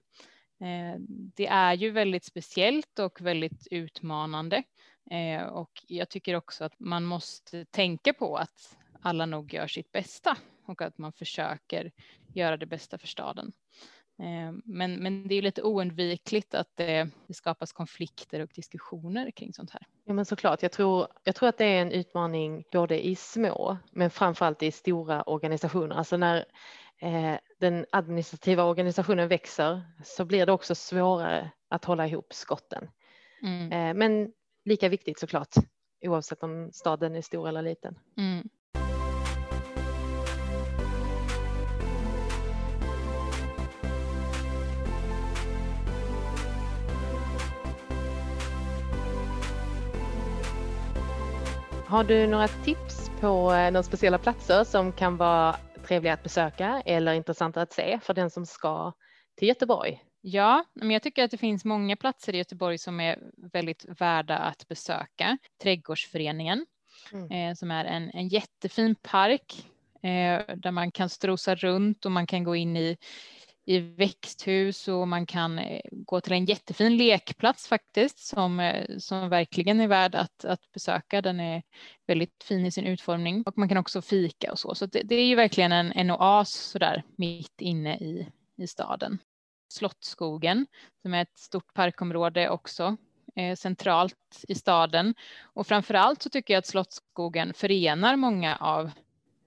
Eh, 0.61 1.01
det 1.09 1.47
är 1.47 1.75
ju 1.75 1.91
väldigt 1.91 2.25
speciellt 2.25 2.99
och 2.99 3.21
väldigt 3.21 3.67
utmanande 3.71 4.63
eh, 5.11 5.43
och 5.43 5.85
jag 5.87 6.09
tycker 6.09 6.35
också 6.35 6.65
att 6.65 6.81
man 6.81 7.05
måste 7.05 7.65
tänka 7.65 8.13
på 8.13 8.37
att 8.37 8.77
alla 9.03 9.27
nog 9.27 9.55
gör 9.55 9.67
sitt 9.67 9.93
bästa 9.93 10.37
och 10.67 10.83
att 10.83 10.99
man 10.99 11.13
försöker 11.13 11.93
göra 12.35 12.57
det 12.57 12.67
bästa 12.67 12.99
för 12.99 13.07
staden. 13.07 13.53
Eh, 14.19 14.53
men, 14.65 15.03
men 15.03 15.29
det 15.29 15.35
är 15.35 15.43
lite 15.43 15.63
oundvikligt 15.63 16.55
att 16.55 16.77
det, 16.77 17.09
det, 17.27 17.35
skapas 17.35 17.73
konflikter 17.73 18.41
och 18.41 18.51
diskussioner 18.55 19.31
kring 19.31 19.53
sånt 19.53 19.71
här. 19.71 19.83
Ja 20.05 20.13
men 20.13 20.25
såklart, 20.25 20.63
jag 20.63 20.73
tror, 20.73 21.07
jag 21.25 21.35
tror 21.35 21.49
att 21.49 21.59
det 21.59 21.65
är 21.65 21.83
en 21.83 21.93
utmaning 21.93 22.65
både 22.73 23.07
i 23.07 23.15
små 23.15 23.77
men 23.91 24.11
framförallt 24.11 24.63
i 24.63 24.73
stora 24.73 25.23
organisationer. 25.23 25.97
Alltså 25.97 26.17
när 26.17 26.45
eh, 27.01 27.35
den 27.61 27.87
administrativa 27.93 28.65
organisationen 28.65 29.29
växer 29.29 29.83
så 30.05 30.25
blir 30.25 30.47
det 30.47 30.53
också 30.53 30.75
svårare 30.75 31.51
att 31.69 31.85
hålla 31.85 32.07
ihop 32.07 32.33
skotten. 32.33 32.89
Mm. 33.43 33.73
Eh, 33.73 33.95
men 33.95 34.33
lika 34.65 34.89
viktigt 34.89 35.19
såklart 35.19 35.55
oavsett 36.01 36.43
om 36.43 36.71
staden 36.73 37.17
är 37.17 37.23
stor 37.23 37.49
eller 37.49 37.63
liten. 37.63 37.99
Mm. 38.17 38.49
Har 51.89 52.05
du 52.05 52.27
några 52.27 52.49
tips 52.49 53.11
på 53.21 53.53
eh, 53.53 53.73
några 53.73 53.83
speciella 53.83 54.19
platser 54.19 54.65
som 54.65 54.93
kan 54.93 55.17
vara 55.17 55.57
trevliga 55.87 56.13
att 56.13 56.23
besöka 56.23 56.83
eller 56.87 57.13
intressanta 57.13 57.63
att 57.63 57.73
se 57.73 58.01
för 58.03 58.15
den 58.15 58.31
som 58.31 58.47
ska 58.47 58.93
till 59.37 59.49
Göteborg? 59.49 60.03
Ja, 60.21 60.65
men 60.75 60.91
jag 60.91 61.03
tycker 61.03 61.25
att 61.25 61.31
det 61.31 61.37
finns 61.37 61.65
många 61.65 61.97
platser 61.97 62.35
i 62.35 62.39
Göteborg 62.39 62.79
som 62.79 63.01
är 63.01 63.19
väldigt 63.53 63.85
värda 64.01 64.39
att 64.39 64.69
besöka. 64.69 65.39
Trädgårdsföreningen 65.63 66.67
mm. 67.13 67.31
eh, 67.31 67.55
som 67.55 67.71
är 67.71 67.85
en, 67.85 68.11
en 68.11 68.29
jättefin 68.29 68.95
park 68.95 69.67
eh, 70.03 70.57
där 70.57 70.71
man 70.71 70.91
kan 70.91 71.09
strosa 71.09 71.55
runt 71.55 72.05
och 72.05 72.13
man 72.13 72.27
kan 72.27 72.45
gå 72.45 72.57
in 72.57 72.77
i, 72.77 72.97
i 73.67 73.79
växthus 73.79 74.89
och 74.89 75.09
man 75.09 75.27
kan 75.27 75.59
eh, 75.59 75.81
gå 75.91 76.21
till 76.21 76.33
en 76.33 76.45
jättefin 76.45 76.97
lekplats 76.97 77.69
faktiskt 77.69 78.19
som, 78.19 78.61
eh, 78.61 78.99
som 78.99 79.29
verkligen 79.29 79.81
är 79.81 79.89
värd 79.89 80.15
att, 80.15 80.45
att 80.45 80.73
besöka. 80.73 81.23
Den 81.23 81.41
är 81.41 81.63
väldigt 82.07 82.45
fin 82.45 82.67
i 82.67 82.71
sin 82.71 82.87
utformning 82.87 83.43
och 83.47 83.59
man 83.59 83.69
kan 83.69 83.79
också 83.79 84.03
fika 84.03 84.53
och 84.53 84.59
så. 84.59 84.75
Så 84.75 84.87
det, 84.87 85.03
det 85.03 85.15
är 85.15 85.27
ju 85.27 85.35
verkligen 85.35 85.73
en, 85.73 85.93
en 85.93 86.11
oas 86.11 86.51
sådär 86.51 87.03
mitt 87.17 87.61
inne 87.61 87.97
i, 87.97 88.29
i 88.57 88.67
staden. 88.67 89.19
Slottsskogen 89.69 90.67
som 91.03 91.15
är 91.15 91.23
ett 91.23 91.39
stort 91.39 91.75
parkområde 91.75 92.51
också 92.51 92.97
eh, 93.37 93.57
centralt 93.57 94.45
i 94.49 94.55
staden 94.55 95.15
och 95.43 95.67
framför 95.67 95.95
allt 95.95 96.23
så 96.23 96.31
tycker 96.31 96.55
jag 96.55 96.59
att 96.59 96.67
Slottsskogen 96.67 97.55
förenar 97.55 98.17
många 98.17 98.57
av 98.57 98.91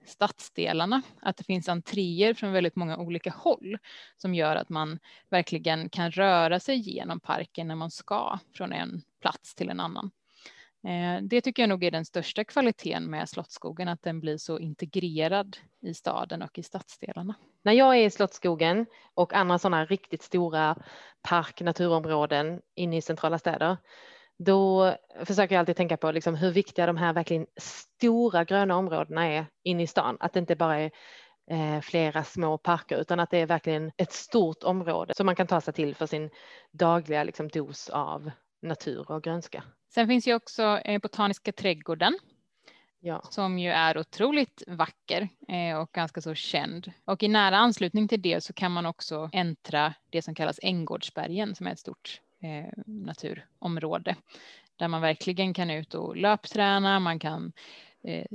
stadsdelarna, 0.04 1.02
att 1.22 1.36
det 1.36 1.44
finns 1.44 1.68
entréer 1.68 2.34
från 2.34 2.52
väldigt 2.52 2.76
många 2.76 2.96
olika 2.96 3.30
håll 3.30 3.78
som 4.16 4.34
gör 4.34 4.56
att 4.56 4.68
man 4.68 4.98
verkligen 5.30 5.88
kan 5.88 6.10
röra 6.10 6.60
sig 6.60 6.76
genom 6.76 7.20
parken 7.20 7.68
när 7.68 7.74
man 7.74 7.90
ska 7.90 8.38
från 8.54 8.72
en 8.72 9.02
plats 9.20 9.54
till 9.54 9.70
en 9.70 9.80
annan. 9.80 10.10
Eh, 10.86 11.22
det 11.22 11.40
tycker 11.40 11.62
jag 11.62 11.68
nog 11.68 11.84
är 11.84 11.90
den 11.90 12.04
största 12.04 12.44
kvaliteten 12.44 13.10
med 13.10 13.28
Slottsskogen, 13.28 13.88
att 13.88 14.02
den 14.02 14.20
blir 14.20 14.38
så 14.38 14.58
integrerad 14.58 15.56
i 15.82 15.94
staden 15.94 16.42
och 16.42 16.58
i 16.58 16.62
stadsdelarna. 16.62 17.34
När 17.62 17.72
jag 17.72 17.96
är 17.96 18.06
i 18.06 18.10
Slottsskogen 18.10 18.86
och 19.14 19.34
andra 19.34 19.58
sådana 19.58 19.84
riktigt 19.84 20.22
stora 20.22 20.76
park 21.22 21.60
naturområden 21.60 22.60
inne 22.74 22.96
i 22.96 23.02
centrala 23.02 23.38
städer 23.38 23.76
då 24.44 24.94
försöker 25.24 25.54
jag 25.54 25.60
alltid 25.60 25.76
tänka 25.76 25.96
på 25.96 26.10
liksom 26.10 26.34
hur 26.34 26.50
viktiga 26.50 26.86
de 26.86 26.96
här 26.96 27.12
verkligen 27.12 27.46
stora 27.56 28.44
gröna 28.44 28.76
områdena 28.76 29.26
är 29.26 29.46
inne 29.64 29.82
i 29.82 29.86
stan. 29.86 30.16
Att 30.20 30.32
det 30.32 30.40
inte 30.40 30.56
bara 30.56 30.80
är 30.80 30.90
eh, 31.50 31.80
flera 31.80 32.24
små 32.24 32.58
parker 32.58 33.00
utan 33.00 33.20
att 33.20 33.30
det 33.30 33.38
är 33.38 33.46
verkligen 33.46 33.92
ett 33.96 34.12
stort 34.12 34.62
område 34.62 35.14
som 35.14 35.26
man 35.26 35.36
kan 35.36 35.46
ta 35.46 35.60
sig 35.60 35.74
till 35.74 35.94
för 35.94 36.06
sin 36.06 36.30
dagliga 36.72 37.24
liksom, 37.24 37.48
dos 37.48 37.88
av 37.88 38.30
natur 38.62 39.10
och 39.10 39.22
grönska. 39.22 39.62
Sen 39.94 40.08
finns 40.08 40.28
ju 40.28 40.34
också 40.34 40.62
eh, 40.62 41.00
Botaniska 41.00 41.52
trädgården 41.52 42.18
ja. 43.00 43.22
som 43.30 43.58
ju 43.58 43.70
är 43.70 43.98
otroligt 43.98 44.62
vacker 44.66 45.28
eh, 45.48 45.78
och 45.78 45.92
ganska 45.92 46.20
så 46.20 46.34
känd. 46.34 46.92
Och 47.04 47.22
i 47.22 47.28
nära 47.28 47.56
anslutning 47.56 48.08
till 48.08 48.22
det 48.22 48.44
så 48.44 48.52
kan 48.52 48.72
man 48.72 48.86
också 48.86 49.30
äntra 49.32 49.94
det 50.10 50.22
som 50.22 50.34
kallas 50.34 50.60
Änggårdsbergen 50.62 51.54
som 51.54 51.66
är 51.66 51.72
ett 51.72 51.78
stort 51.78 52.20
eh, 52.40 52.72
naturområde 52.86 54.16
där 54.80 54.88
man 54.88 55.00
verkligen 55.00 55.54
kan 55.54 55.70
ut 55.70 55.94
och 55.94 56.16
löpträna, 56.16 57.00
man 57.00 57.18
kan 57.18 57.52
eh, 58.04 58.26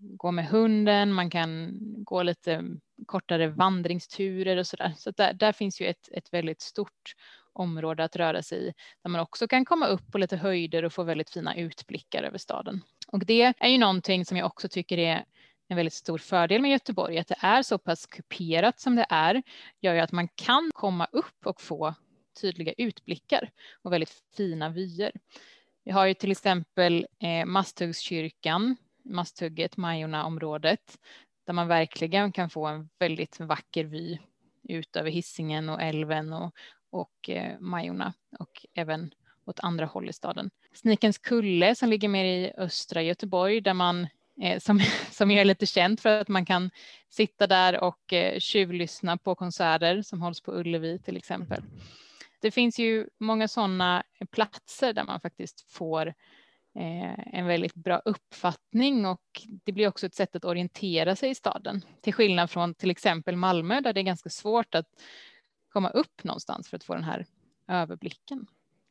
gå 0.00 0.30
med 0.30 0.46
hunden, 0.46 1.12
man 1.12 1.30
kan 1.30 1.78
gå 2.04 2.22
lite 2.22 2.64
kortare 3.06 3.48
vandringsturer 3.48 4.56
och 4.56 4.66
så 4.66 4.76
där. 4.76 4.92
Så 4.96 5.10
där, 5.10 5.32
där 5.32 5.52
finns 5.52 5.80
ju 5.80 5.86
ett, 5.86 6.08
ett 6.12 6.32
väldigt 6.32 6.60
stort 6.60 7.14
område 7.52 8.04
att 8.04 8.16
röra 8.16 8.42
sig 8.42 8.68
i 8.68 8.72
där 9.02 9.10
man 9.10 9.20
också 9.20 9.48
kan 9.48 9.64
komma 9.64 9.86
upp 9.86 10.12
på 10.12 10.18
lite 10.18 10.36
höjder 10.36 10.84
och 10.84 10.92
få 10.92 11.02
väldigt 11.02 11.30
fina 11.30 11.56
utblickar 11.56 12.22
över 12.22 12.38
staden. 12.38 12.80
Och 13.08 13.26
det 13.26 13.54
är 13.58 13.68
ju 13.68 13.78
någonting 13.78 14.24
som 14.24 14.36
jag 14.36 14.46
också 14.46 14.68
tycker 14.68 14.98
är 14.98 15.24
en 15.68 15.76
väldigt 15.76 15.94
stor 15.94 16.18
fördel 16.18 16.62
med 16.62 16.70
Göteborg, 16.70 17.18
att 17.18 17.28
det 17.28 17.38
är 17.40 17.62
så 17.62 17.78
pass 17.78 18.06
kuperat 18.06 18.80
som 18.80 18.96
det 18.96 19.06
är, 19.10 19.42
gör 19.80 19.94
ju 19.94 20.00
att 20.00 20.12
man 20.12 20.28
kan 20.28 20.70
komma 20.74 21.08
upp 21.12 21.46
och 21.46 21.60
få 21.60 21.94
tydliga 22.40 22.72
utblickar 22.78 23.50
och 23.82 23.92
väldigt 23.92 24.22
fina 24.36 24.68
vyer. 24.68 25.12
Vi 25.84 25.92
har 25.92 26.06
ju 26.06 26.14
till 26.14 26.30
exempel 26.30 27.06
eh, 27.22 27.46
Masthuggskyrkan, 27.46 28.76
Masthugget, 29.04 29.76
Majorna-området, 29.76 30.98
där 31.46 31.52
man 31.52 31.68
verkligen 31.68 32.32
kan 32.32 32.50
få 32.50 32.66
en 32.66 32.88
väldigt 32.98 33.40
vacker 33.40 33.84
vy 33.84 34.18
ut 34.68 34.96
över 34.96 35.10
Hisingen 35.10 35.68
och 35.68 35.82
älven 35.82 36.32
och, 36.32 36.54
och 36.90 37.30
eh, 37.30 37.58
Majorna 37.60 38.12
och 38.38 38.66
även 38.74 39.10
åt 39.44 39.60
andra 39.60 39.86
håll 39.86 40.08
i 40.08 40.12
staden. 40.12 40.50
Snikens 40.72 41.18
kulle 41.18 41.74
som 41.74 41.88
ligger 41.88 42.08
mer 42.08 42.24
i 42.24 42.52
östra 42.56 43.02
Göteborg 43.02 43.60
där 43.60 43.74
man 43.74 44.06
eh, 44.42 44.58
som, 44.58 44.80
som 45.10 45.30
är 45.30 45.44
lite 45.44 45.66
känt 45.66 46.00
för 46.00 46.20
att 46.20 46.28
man 46.28 46.46
kan 46.46 46.70
sitta 47.08 47.46
där 47.46 47.84
och 47.84 48.12
eh, 48.12 48.38
tjuvlyssna 48.38 49.16
på 49.16 49.34
konserter 49.34 50.02
som 50.02 50.22
hålls 50.22 50.40
på 50.40 50.52
Ullevi 50.52 50.98
till 50.98 51.16
exempel 51.16 51.62
det 52.40 52.50
finns 52.50 52.78
ju 52.78 53.08
många 53.20 53.48
sådana 53.48 54.02
platser 54.30 54.92
där 54.92 55.04
man 55.04 55.20
faktiskt 55.20 55.72
får 55.72 56.06
eh, 56.78 57.34
en 57.38 57.46
väldigt 57.46 57.74
bra 57.74 57.98
uppfattning 58.04 59.06
och 59.06 59.22
det 59.64 59.72
blir 59.72 59.88
också 59.88 60.06
ett 60.06 60.14
sätt 60.14 60.36
att 60.36 60.44
orientera 60.44 61.16
sig 61.16 61.30
i 61.30 61.34
staden. 61.34 61.84
Till 62.00 62.14
skillnad 62.14 62.50
från 62.50 62.74
till 62.74 62.90
exempel 62.90 63.36
Malmö 63.36 63.80
där 63.80 63.92
det 63.92 64.00
är 64.00 64.04
ganska 64.04 64.30
svårt 64.30 64.74
att 64.74 64.86
komma 65.72 65.90
upp 65.90 66.24
någonstans 66.24 66.68
för 66.68 66.76
att 66.76 66.84
få 66.84 66.94
den 66.94 67.04
här 67.04 67.26
överblicken. 67.68 68.46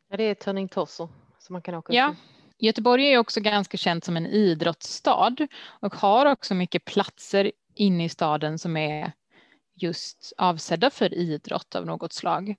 Ja, 0.10 0.18
det 0.18 0.24
är 0.24 0.36
Turning 0.36 0.68
Torso 0.68 1.10
som 1.40 1.54
man 1.54 1.62
kan 1.62 1.76
åka 1.76 1.94
ja. 1.94 2.10
Till. 2.10 2.66
Göteborg 2.68 3.14
är 3.14 3.18
också 3.18 3.42
ganska 3.42 3.78
känt 3.78 4.04
som 4.04 4.18
en 4.18 4.26
idrottsstad 4.26 5.36
och 5.80 5.96
har 5.96 6.26
också 6.26 6.56
mycket 6.56 6.86
platser 6.86 7.52
inne 7.74 8.06
i 8.06 8.10
staden 8.10 8.60
som 8.60 8.78
är 8.78 9.12
just 9.78 10.34
avsedda 10.38 10.90
för 10.90 11.14
idrott 11.14 11.76
av 11.76 11.86
något 11.86 12.14
slag. 12.14 12.56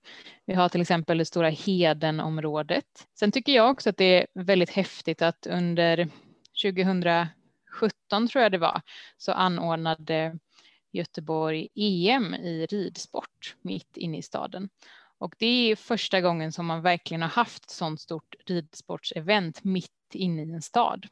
Vi 0.46 0.54
har 0.54 0.68
till 0.68 0.80
exempel 0.80 1.18
det 1.18 1.24
stora 1.24 1.48
Hedenområdet. 1.48 2.84
Sen 3.18 3.32
tycker 3.32 3.52
jag 3.52 3.70
också 3.70 3.90
att 3.90 3.96
det 3.96 4.04
är 4.04 4.26
väldigt 4.34 4.70
häftigt 4.70 5.22
att 5.22 5.46
under 5.46 6.08
2017 6.62 8.28
tror 8.28 8.42
jag 8.42 8.52
det 8.52 8.58
var 8.58 8.82
så 9.16 9.32
anordnade 9.32 10.38
Göteborg 10.92 11.68
EM 11.74 12.34
i 12.34 12.66
ridsport 12.66 13.56
mitt 13.62 13.96
inne 13.96 14.18
i 14.18 14.22
staden. 14.22 14.68
Och 15.18 15.34
det 15.38 15.46
är 15.70 15.76
första 15.76 16.20
gången 16.20 16.52
som 16.52 16.66
man 16.66 16.82
verkligen 16.82 17.22
har 17.22 17.28
haft 17.28 17.70
sånt 17.70 18.00
stort 18.00 18.34
ridsportsevent 18.46 19.64
mitt 19.64 19.97
inne 20.14 20.42
i 20.42 20.52
en 20.52 20.62
stad. 20.62 21.06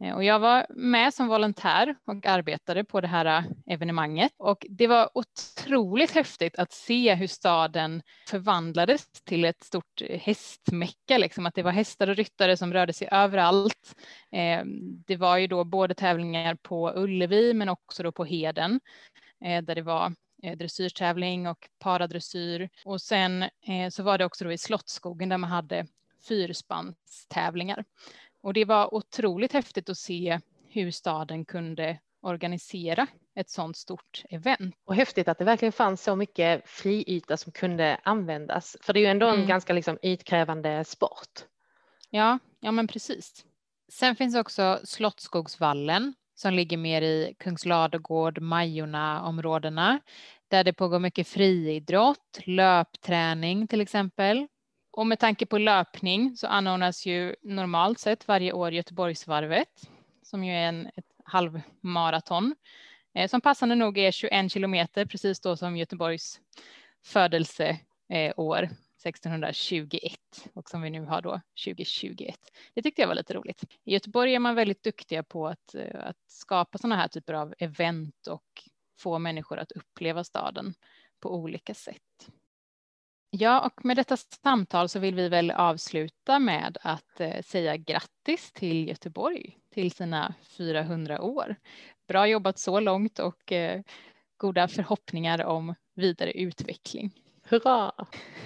Eh, 0.00 0.14
och 0.14 0.24
jag 0.24 0.38
var 0.38 0.66
med 0.68 1.14
som 1.14 1.28
volontär 1.28 1.96
och 2.04 2.26
arbetade 2.26 2.84
på 2.84 3.00
det 3.00 3.08
här 3.08 3.24
eh, 3.26 3.44
evenemanget 3.66 4.32
och 4.36 4.66
det 4.70 4.86
var 4.86 5.10
otroligt 5.14 6.10
häftigt 6.10 6.58
att 6.58 6.72
se 6.72 7.14
hur 7.14 7.26
staden 7.26 8.02
förvandlades 8.28 9.06
till 9.24 9.44
ett 9.44 9.62
stort 9.62 10.02
eh, 10.02 10.20
hästmecka, 10.20 11.18
liksom 11.18 11.46
att 11.46 11.54
det 11.54 11.62
var 11.62 11.72
hästar 11.72 12.08
och 12.08 12.16
ryttare 12.16 12.56
som 12.56 12.72
rörde 12.72 12.92
sig 12.92 13.08
överallt. 13.10 13.94
Det 15.06 15.16
var 15.16 15.36
ju 15.38 15.46
då 15.46 15.64
både 15.64 15.94
tävlingar 15.94 16.54
på 16.54 16.92
Ullevi 16.96 17.54
men 17.54 17.68
också 17.68 18.02
då 18.02 18.12
på 18.12 18.24
Heden 18.24 18.80
där 19.40 19.74
det 19.74 19.82
var 19.82 20.12
dressyrtävling 20.56 21.46
och 21.46 21.68
paradressyr 21.78 22.68
och 22.84 23.00
sen 23.00 23.44
så 23.90 24.02
var 24.02 24.18
det 24.18 24.24
också 24.24 24.44
då 24.44 24.52
i 24.52 24.58
Slottsskogen 24.58 25.28
där 25.28 25.38
man 25.38 25.50
hade 25.50 25.86
fyrspannstävlingar. 26.28 27.84
Och 28.40 28.52
det 28.52 28.64
var 28.64 28.94
otroligt 28.94 29.52
häftigt 29.52 29.88
att 29.88 29.98
se 29.98 30.40
hur 30.68 30.90
staden 30.90 31.44
kunde 31.44 31.98
organisera 32.22 33.06
ett 33.34 33.50
sådant 33.50 33.76
stort 33.76 34.24
event. 34.30 34.74
Och 34.84 34.94
häftigt 34.94 35.28
att 35.28 35.38
det 35.38 35.44
verkligen 35.44 35.72
fanns 35.72 36.02
så 36.02 36.16
mycket 36.16 36.68
friyta 36.68 37.36
som 37.36 37.52
kunde 37.52 38.00
användas. 38.02 38.76
För 38.80 38.92
det 38.92 38.98
är 38.98 39.02
ju 39.02 39.06
ändå 39.06 39.26
en 39.26 39.34
mm. 39.34 39.46
ganska 39.46 39.72
liksom 39.72 39.98
ytkrävande 40.02 40.84
sport. 40.84 41.44
Ja, 42.10 42.38
ja 42.60 42.72
men 42.72 42.86
precis. 42.86 43.44
Sen 43.92 44.16
finns 44.16 44.36
också 44.36 44.80
Slottsskogsvallen 44.84 46.14
som 46.34 46.54
ligger 46.54 46.76
mer 46.76 47.02
i 47.02 47.34
Kungsladugård, 47.38 48.40
Majorna-områdena 48.40 50.00
där 50.48 50.64
det 50.64 50.72
pågår 50.72 50.98
mycket 50.98 51.28
friidrott, 51.28 52.40
löpträning 52.44 53.68
till 53.68 53.80
exempel. 53.80 54.46
Och 54.98 55.06
med 55.06 55.18
tanke 55.18 55.46
på 55.46 55.58
löpning 55.58 56.36
så 56.36 56.46
anordnas 56.46 57.06
ju 57.06 57.36
normalt 57.42 57.98
sett 57.98 58.28
varje 58.28 58.52
år 58.52 58.72
Göteborgsvarvet 58.72 59.90
som 60.22 60.44
ju 60.44 60.52
är 60.52 60.68
en, 60.68 60.86
ett 60.86 61.12
halvmaraton 61.24 62.54
eh, 63.14 63.28
som 63.28 63.40
passande 63.40 63.74
nog 63.74 63.98
är 63.98 64.10
21 64.10 64.52
kilometer 64.52 65.06
precis 65.06 65.40
då 65.40 65.56
som 65.56 65.76
Göteborgs 65.76 66.40
födelseår 67.04 68.62
eh, 68.62 68.70
1621 69.04 70.12
och 70.54 70.70
som 70.70 70.82
vi 70.82 70.90
nu 70.90 71.04
har 71.04 71.22
då 71.22 71.40
2021. 71.64 72.36
Det 72.74 72.82
tyckte 72.82 73.02
jag 73.02 73.08
var 73.08 73.14
lite 73.14 73.34
roligt. 73.34 73.64
I 73.84 73.92
Göteborg 73.92 74.34
är 74.34 74.38
man 74.38 74.54
väldigt 74.54 74.82
duktiga 74.82 75.22
på 75.22 75.48
att, 75.48 75.74
eh, 75.74 76.00
att 76.06 76.22
skapa 76.26 76.78
sådana 76.78 76.96
här 76.96 77.08
typer 77.08 77.34
av 77.34 77.54
event 77.58 78.26
och 78.26 78.64
få 78.98 79.18
människor 79.18 79.58
att 79.58 79.72
uppleva 79.72 80.24
staden 80.24 80.74
på 81.20 81.34
olika 81.34 81.74
sätt. 81.74 82.28
Ja, 83.30 83.66
och 83.66 83.84
med 83.84 83.96
detta 83.96 84.16
samtal 84.16 84.88
så 84.88 84.98
vill 84.98 85.14
vi 85.14 85.28
väl 85.28 85.50
avsluta 85.50 86.38
med 86.38 86.78
att 86.82 87.20
eh, 87.20 87.42
säga 87.42 87.76
grattis 87.76 88.52
till 88.52 88.88
Göteborg 88.88 89.58
till 89.74 89.92
sina 89.92 90.34
400 90.42 91.20
år. 91.20 91.56
Bra 92.08 92.26
jobbat 92.26 92.58
så 92.58 92.80
långt 92.80 93.18
och 93.18 93.52
eh, 93.52 93.82
goda 94.36 94.68
förhoppningar 94.68 95.44
om 95.44 95.74
vidare 95.94 96.32
utveckling. 96.32 97.12
Hurra! 97.42 97.92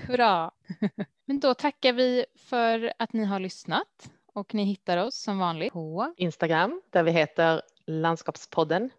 Hurra! 0.07 0.51
Men 1.25 1.41
då 1.41 1.55
tackar 1.55 1.93
vi 1.93 2.25
för 2.37 2.93
att 2.99 3.13
ni 3.13 3.25
har 3.25 3.41
lyssnat 3.41 4.11
och 4.33 4.55
ni 4.55 4.65
hittar 4.65 4.99
oss 4.99 5.23
som 5.23 5.39
vanligt 5.39 5.73
på 5.73 6.15
Instagram 6.17 6.83
där 6.91 7.03
vi 7.03 7.11
heter 7.11 7.63
Landskapspodden. 7.87 8.91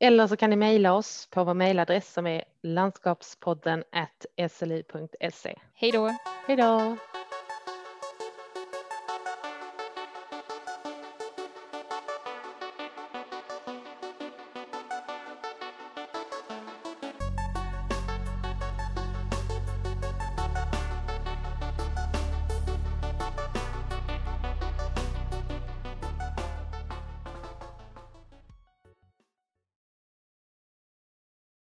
Eller 0.00 0.26
så 0.26 0.36
kan 0.36 0.50
ni 0.50 0.56
mejla 0.56 0.94
oss 0.94 1.28
på 1.30 1.44
vår 1.44 1.54
mejladress 1.54 2.12
som 2.12 2.26
är 2.26 2.44
landskapspodden 2.62 3.84
sli.se. 4.50 5.58
Hej 5.74 5.92
då! 5.92 6.16
Hej 6.46 6.56
då! 6.56 6.96